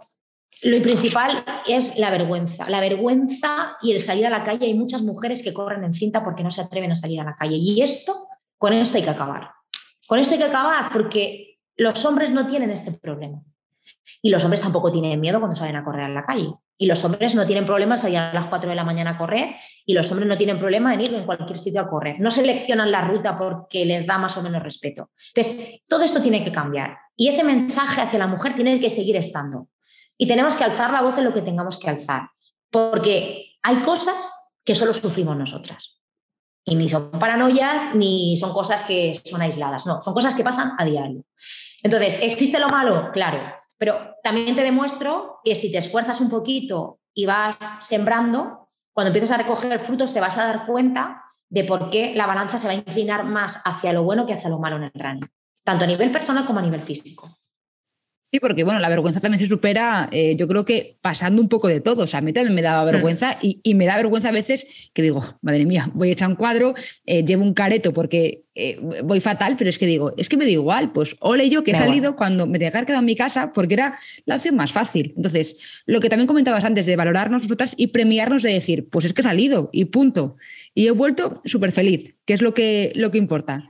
[0.65, 2.69] lo principal es la vergüenza.
[2.69, 4.67] La vergüenza y el salir a la calle.
[4.67, 7.35] Hay muchas mujeres que corren en cinta porque no se atreven a salir a la
[7.35, 7.57] calle.
[7.57, 8.29] Y esto,
[8.59, 9.53] con esto hay que acabar.
[10.07, 13.41] Con esto hay que acabar porque los hombres no tienen este problema.
[14.21, 16.53] Y los hombres tampoco tienen miedo cuando salen a correr a la calle.
[16.83, 19.17] Y los hombres no tienen problema en salir a las 4 de la mañana a
[19.17, 19.55] correr
[19.87, 22.19] y los hombres no tienen problema en ir en cualquier sitio a correr.
[22.19, 25.13] No seleccionan la ruta porque les da más o menos respeto.
[25.33, 26.99] Entonces, todo esto tiene que cambiar.
[27.15, 29.69] Y ese mensaje hacia la mujer tiene que seguir estando.
[30.19, 32.31] Y tenemos que alzar la voz en lo que tengamos que alzar.
[32.69, 36.03] Porque hay cosas que solo sufrimos nosotras.
[36.65, 39.87] Y ni son paranoias, ni son cosas que son aisladas.
[39.87, 41.25] No, son cosas que pasan a diario.
[41.85, 43.13] Entonces, ¿existe lo malo?
[43.13, 49.09] Claro, pero también te demuestro que si te esfuerzas un poquito y vas sembrando, cuando
[49.09, 52.69] empiezas a recoger frutos te vas a dar cuenta de por qué la balanza se
[52.69, 55.29] va a inclinar más hacia lo bueno que hacia lo malo en el running,
[55.65, 57.29] tanto a nivel personal como a nivel físico.
[58.33, 61.69] Sí, porque bueno, la vergüenza también se supera, eh, yo creo que pasando un poco
[61.69, 62.05] de todo.
[62.05, 65.03] O sea, a mí también me daba vergüenza y, me da vergüenza a veces que
[65.03, 69.21] digo, madre mía, voy a echar un cuadro, eh, llevo un careto porque eh, voy
[69.21, 71.75] fatal, pero es que digo, es que me da igual, pues ole yo que he
[71.75, 75.13] salido cuando me haber quedado en mi casa porque era la opción más fácil.
[75.15, 79.13] Entonces, lo que también comentabas antes de valorarnos nosotras y premiarnos de decir, pues es
[79.13, 80.37] que he salido y punto.
[80.75, 83.69] Y he vuelto súper feliz, que es lo que, lo que importa.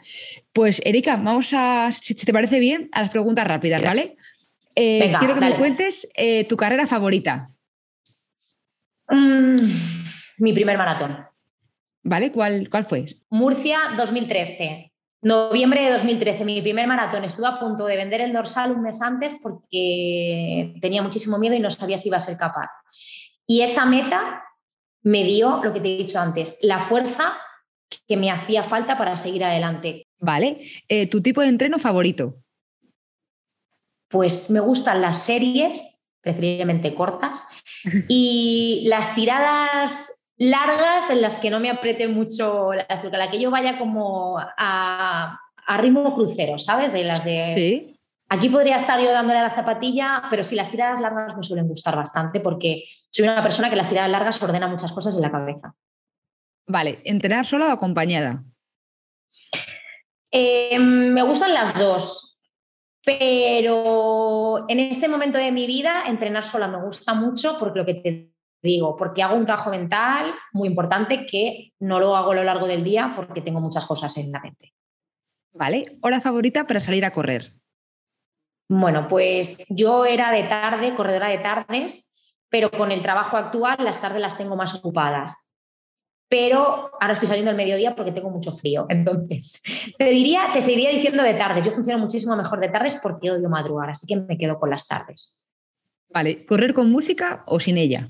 [0.52, 4.16] Pues Erika, vamos a, si te parece bien, a las preguntas rápidas, ¿vale?
[4.74, 7.50] Eh, quiero que me cuentes eh, tu carrera favorita.
[9.08, 9.56] Mm,
[10.38, 11.26] mi primer maratón.
[12.02, 12.32] ¿Vale?
[12.32, 13.04] ¿Cuál, ¿Cuál fue?
[13.30, 14.92] Murcia 2013.
[15.22, 17.22] Noviembre de 2013, mi primer maratón.
[17.24, 21.60] Estuve a punto de vender el dorsal un mes antes porque tenía muchísimo miedo y
[21.60, 22.70] no sabía si iba a ser capaz.
[23.46, 24.42] Y esa meta
[25.02, 27.34] me dio, lo que te he dicho antes, la fuerza
[28.08, 30.06] que me hacía falta para seguir adelante.
[30.18, 30.60] Vale.
[30.88, 32.42] Eh, ¿Tu tipo de entreno favorito?
[34.12, 37.48] Pues me gustan las series, preferiblemente cortas,
[38.08, 43.40] y las tiradas largas en las que no me apriete mucho la estructura, la que
[43.40, 45.38] yo vaya como a,
[45.78, 46.92] ritmo crucero, ¿sabes?
[46.92, 47.54] De las de...
[47.56, 47.98] ¿Sí?
[48.28, 51.68] Aquí podría estar yo dándole a la zapatilla, pero sí, las tiradas largas me suelen
[51.68, 55.30] gustar bastante porque soy una persona que las tiradas largas ordena muchas cosas en la
[55.30, 55.74] cabeza.
[56.66, 58.42] Vale, ¿entrenar sola o acompañada?
[60.30, 62.31] Eh, me gustan las dos.
[63.04, 67.94] Pero en este momento de mi vida, entrenar sola me gusta mucho porque lo que
[67.94, 72.44] te digo, porque hago un trabajo mental muy importante que no lo hago a lo
[72.44, 74.72] largo del día porque tengo muchas cosas en la mente.
[75.52, 77.54] Vale, hora favorita para salir a correr.
[78.68, 82.14] Bueno, pues yo era de tarde, corredora de tardes,
[82.48, 85.51] pero con el trabajo actual las tardes las tengo más ocupadas
[86.32, 88.86] pero ahora estoy saliendo al mediodía porque tengo mucho frío.
[88.88, 89.60] Entonces,
[89.98, 91.66] te diría, te seguiría diciendo de tardes.
[91.66, 94.88] Yo funciono muchísimo mejor de tardes porque odio madrugar, así que me quedo con las
[94.88, 95.46] tardes.
[96.08, 98.08] Vale, ¿correr con música o sin ella?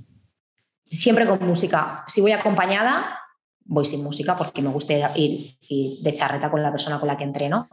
[0.85, 2.05] Siempre con música.
[2.07, 3.19] Si voy acompañada,
[3.65, 7.25] voy sin música porque me gusta ir, de charreta con la persona con la que
[7.25, 7.69] entreno.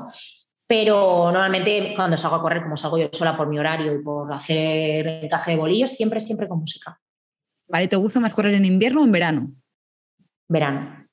[0.65, 4.33] Pero normalmente cuando salgo a correr, como salgo yo sola por mi horario y por
[4.33, 6.99] hacer el de bolillos, siempre, siempre con música.
[7.67, 9.51] Vale, ¿te gusta más correr en invierno o en verano?
[10.49, 11.07] Verano.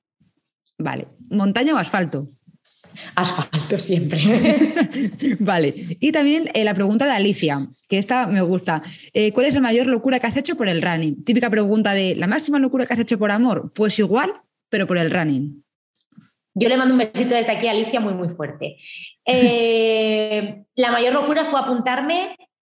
[0.78, 1.06] Vale.
[1.30, 2.28] ¿Montaña o asfalto?
[3.14, 4.18] Asfalto siempre.
[5.40, 5.96] vale.
[6.00, 7.58] Y también eh, la pregunta de Alicia,
[7.88, 8.82] que esta me gusta.
[9.12, 11.24] Eh, ¿Cuál es la mayor locura que has hecho por el running?
[11.24, 13.72] Típica pregunta de ¿la máxima locura que has hecho por amor?
[13.74, 14.32] Pues igual,
[14.68, 15.62] pero por el running.
[16.54, 18.78] Yo le mando un besito desde aquí a Alicia muy, muy fuerte.
[19.26, 22.36] Eh, la mayor locura fue apuntarme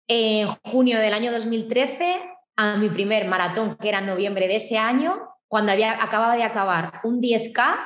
[0.08, 2.16] en junio del año 2013
[2.56, 5.18] a mi primer maratón, que era en noviembre de ese año,
[5.48, 7.76] cuando había, acababa de acabar un 10K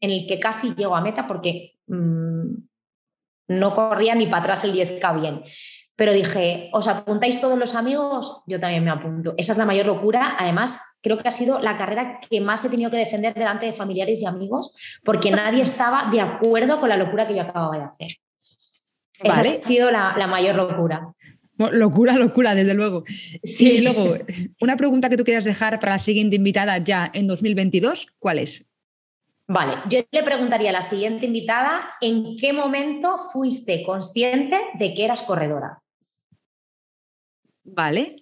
[0.00, 2.54] en el que casi llego a meta porque mm,
[3.48, 5.42] no corría ni para atrás el 10K bien.
[5.96, 8.42] Pero dije, ¿os apuntáis todos los amigos?
[8.46, 9.34] Yo también me apunto.
[9.36, 10.34] Esa es la mayor locura.
[10.38, 13.74] Además, creo que ha sido la carrera que más he tenido que defender delante de
[13.74, 14.74] familiares y amigos
[15.04, 18.16] porque nadie estaba de acuerdo con la locura que yo acababa de hacer.
[19.18, 21.12] Esa ha sido la, la mayor locura.
[21.68, 23.04] Locura, locura, desde luego.
[23.44, 23.72] Sí.
[23.72, 24.16] Y luego,
[24.60, 28.66] una pregunta que tú quieras dejar para la siguiente invitada ya en 2022, ¿cuál es?
[29.46, 35.04] Vale, yo le preguntaría a la siguiente invitada, ¿en qué momento fuiste consciente de que
[35.04, 35.82] eras corredora?
[37.64, 38.14] Vale,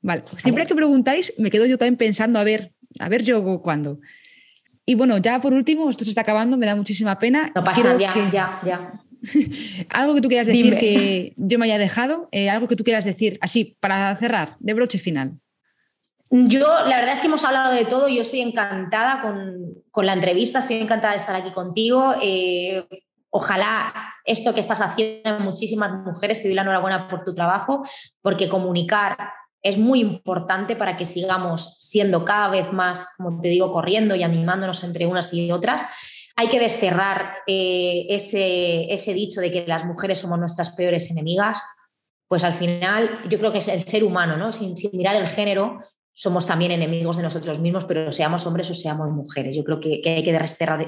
[0.00, 0.24] vale.
[0.38, 4.00] Siempre que preguntáis, me quedo yo también pensando, a ver, a ver yo cuándo.
[4.86, 7.52] Y bueno, ya por último, esto se está acabando, me da muchísima pena.
[7.54, 8.92] No pasa, ya, ya, ya.
[9.90, 13.04] algo que tú quieras decir que yo me haya dejado, eh, algo que tú quieras
[13.04, 15.38] decir, así, para cerrar, de broche final.
[16.30, 20.60] Yo, la verdad es que hemos hablado de todo, yo estoy encantada con, la entrevista,
[20.60, 22.14] estoy encantada de estar aquí contigo.
[22.22, 22.86] Eh,
[23.28, 23.92] ojalá
[24.24, 27.86] esto que estás haciendo muchísimas mujeres, te doy la enhorabuena por tu trabajo,
[28.22, 29.16] porque comunicar
[29.62, 34.22] es muy importante para que sigamos siendo cada vez más, como te digo, corriendo y
[34.22, 35.82] animándonos entre unas y otras
[36.36, 41.60] hay que desterrar eh, ese, dicho de que las mujeres somos nuestras peores enemigas,
[42.28, 44.52] pues al final yo creo que es el ser humano, ¿no?
[44.52, 45.80] Sin, mirar el género,
[46.14, 49.56] somos también enemigos de nosotros mismos, pero seamos hombres o seamos mujeres.
[49.56, 50.32] Yo creo que, hay que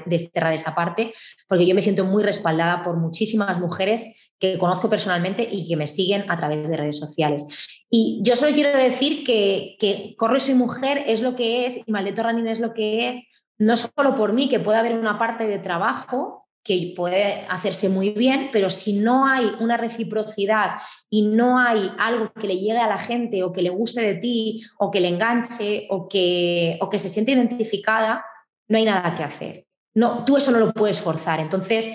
[0.05, 1.13] desterrar, esa parte,
[1.47, 5.87] porque yo me siento muy respaldada por muchísimas mujeres que conozco personalmente y que me
[5.87, 7.47] siguen a través de redes sociales.
[7.89, 11.91] Y yo solo quiero decir que, que Corro soy mujer es lo que es y
[11.91, 13.21] Maldito Running es lo que es,
[13.57, 18.09] no solo por mí, que puede haber una parte de trabajo que puede hacerse muy
[18.09, 20.77] bien, pero si no hay una reciprocidad
[21.11, 24.15] y no hay algo que le llegue a la gente o que le guste de
[24.15, 28.25] ti o que le enganche o que, o que se siente identificada,
[28.67, 29.67] no hay nada que hacer.
[29.93, 31.39] No, tú eso no lo puedes forzar.
[31.39, 31.87] Entonces,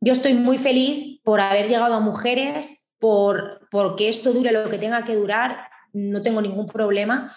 [0.00, 4.78] yo estoy muy feliz por haber llegado a mujeres por, porque esto dure lo que
[4.78, 7.32] tenga que durar, no tengo ningún problema,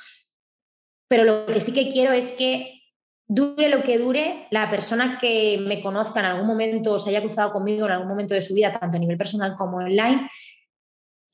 [1.07, 2.78] pero lo que sí que quiero es que
[3.29, 7.21] dure lo que dure, la persona que me conozca en algún momento o se haya
[7.21, 10.27] cruzado conmigo en algún momento de su vida, tanto a nivel personal como online,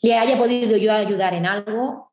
[0.01, 2.11] le haya podido yo ayudar en algo,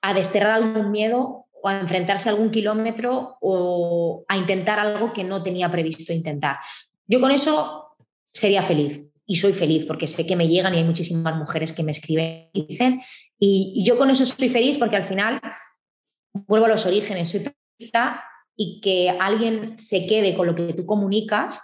[0.00, 5.24] a desterrar algún miedo o a enfrentarse a algún kilómetro o a intentar algo que
[5.24, 6.58] no tenía previsto intentar.
[7.08, 7.96] Yo con eso
[8.32, 11.82] sería feliz y soy feliz porque sé que me llegan y hay muchísimas mujeres que
[11.82, 13.02] me escriben y dicen,
[13.40, 15.40] y, yo con eso estoy feliz porque al final
[16.32, 18.22] vuelvo a los orígenes, soy periodista
[18.56, 21.60] y que alguien se quede con lo que tú comunicas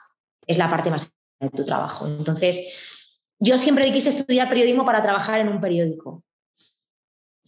[0.46, 1.10] es la parte más
[1.40, 2.06] de tu trabajo.
[2.06, 2.74] Entonces,
[3.38, 6.24] yo siempre quise estudiar periodismo para trabajar en un periódico.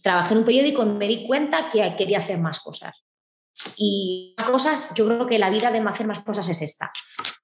[0.01, 3.03] Trabajé en un periódico y me di cuenta que quería hacer más cosas.
[3.77, 6.91] Y cosas, yo creo que la vida de hacer más cosas es esta.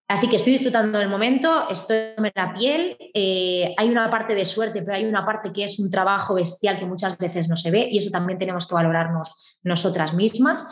[0.07, 2.97] Así que estoy disfrutando del momento, estoy en la piel.
[3.13, 6.79] Eh, hay una parte de suerte, pero hay una parte que es un trabajo bestial
[6.79, 10.65] que muchas veces no se ve y eso también tenemos que valorarnos nosotras mismas.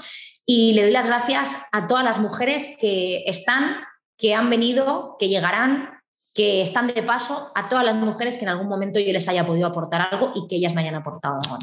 [0.50, 3.76] Y le doy las gracias a todas las mujeres que están,
[4.18, 6.00] que han venido, que llegarán,
[6.34, 9.46] que están de paso, a todas las mujeres que en algún momento yo les haya
[9.46, 11.60] podido aportar algo y que ellas me hayan aportado algo.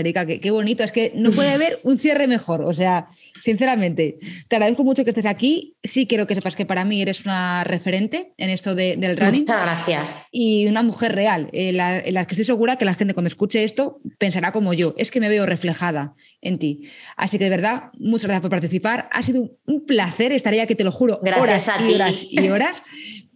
[0.00, 0.82] Erika, qué, bonito.
[0.82, 2.62] Es que no puede haber un cierre mejor.
[2.62, 3.08] O sea,
[3.40, 4.18] sinceramente,
[4.48, 5.76] te agradezco mucho que estés aquí.
[5.82, 9.42] Sí, quiero que sepas que para mí eres una referente en esto del running.
[9.42, 10.22] Muchas gracias.
[10.30, 14.00] Y una mujer real, en la, que estoy segura que la gente cuando escuche esto
[14.18, 14.94] pensará como yo.
[14.96, 16.14] Es que me veo reflejada
[16.44, 16.88] en ti.
[17.16, 19.08] Así que de verdad, muchas gracias por participar.
[19.12, 20.32] Ha sido un placer.
[20.32, 22.82] Estaría que te lo juro, horas y horas y horas.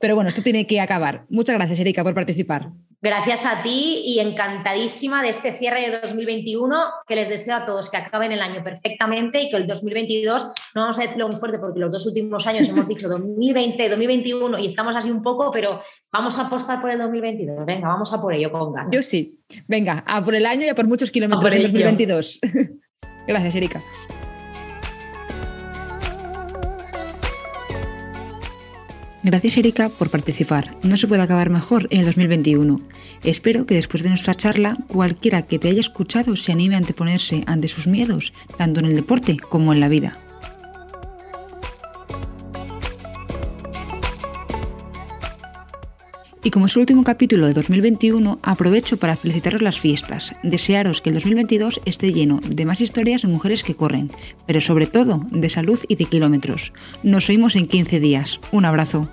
[0.00, 1.26] Pero bueno, esto tiene que acabar.
[1.28, 2.70] Muchas gracias, Erika, por participar.
[3.00, 6.76] Gracias a ti y encantadísima de este cierre de 2021
[7.06, 10.42] que les deseo a todos que acaben el año perfectamente y que el 2022,
[10.74, 14.58] no vamos a decirlo muy fuerte porque los dos últimos años hemos dicho 2020, 2021
[14.58, 15.80] y estamos así un poco, pero
[16.10, 17.64] vamos a apostar por el 2022.
[17.64, 18.90] Venga, vamos a por ello con ganas.
[18.92, 19.38] Yo sí.
[19.68, 22.40] Venga, a por el año y a por muchos kilómetros en 2022.
[23.28, 23.82] Gracias, Erika.
[29.22, 30.76] Gracias Erika por participar.
[30.82, 32.80] No se puede acabar mejor en el 2021.
[33.24, 37.44] Espero que después de nuestra charla cualquiera que te haya escuchado se anime a anteponerse
[37.46, 40.18] ante sus miedos, tanto en el deporte como en la vida.
[46.48, 51.10] Y como es el último capítulo de 2021, aprovecho para felicitaros las fiestas, desearos que
[51.10, 54.10] el 2022 esté lleno de más historias de mujeres que corren,
[54.46, 56.72] pero sobre todo de salud y de kilómetros.
[57.02, 58.40] Nos oímos en 15 días.
[58.50, 59.10] Un abrazo.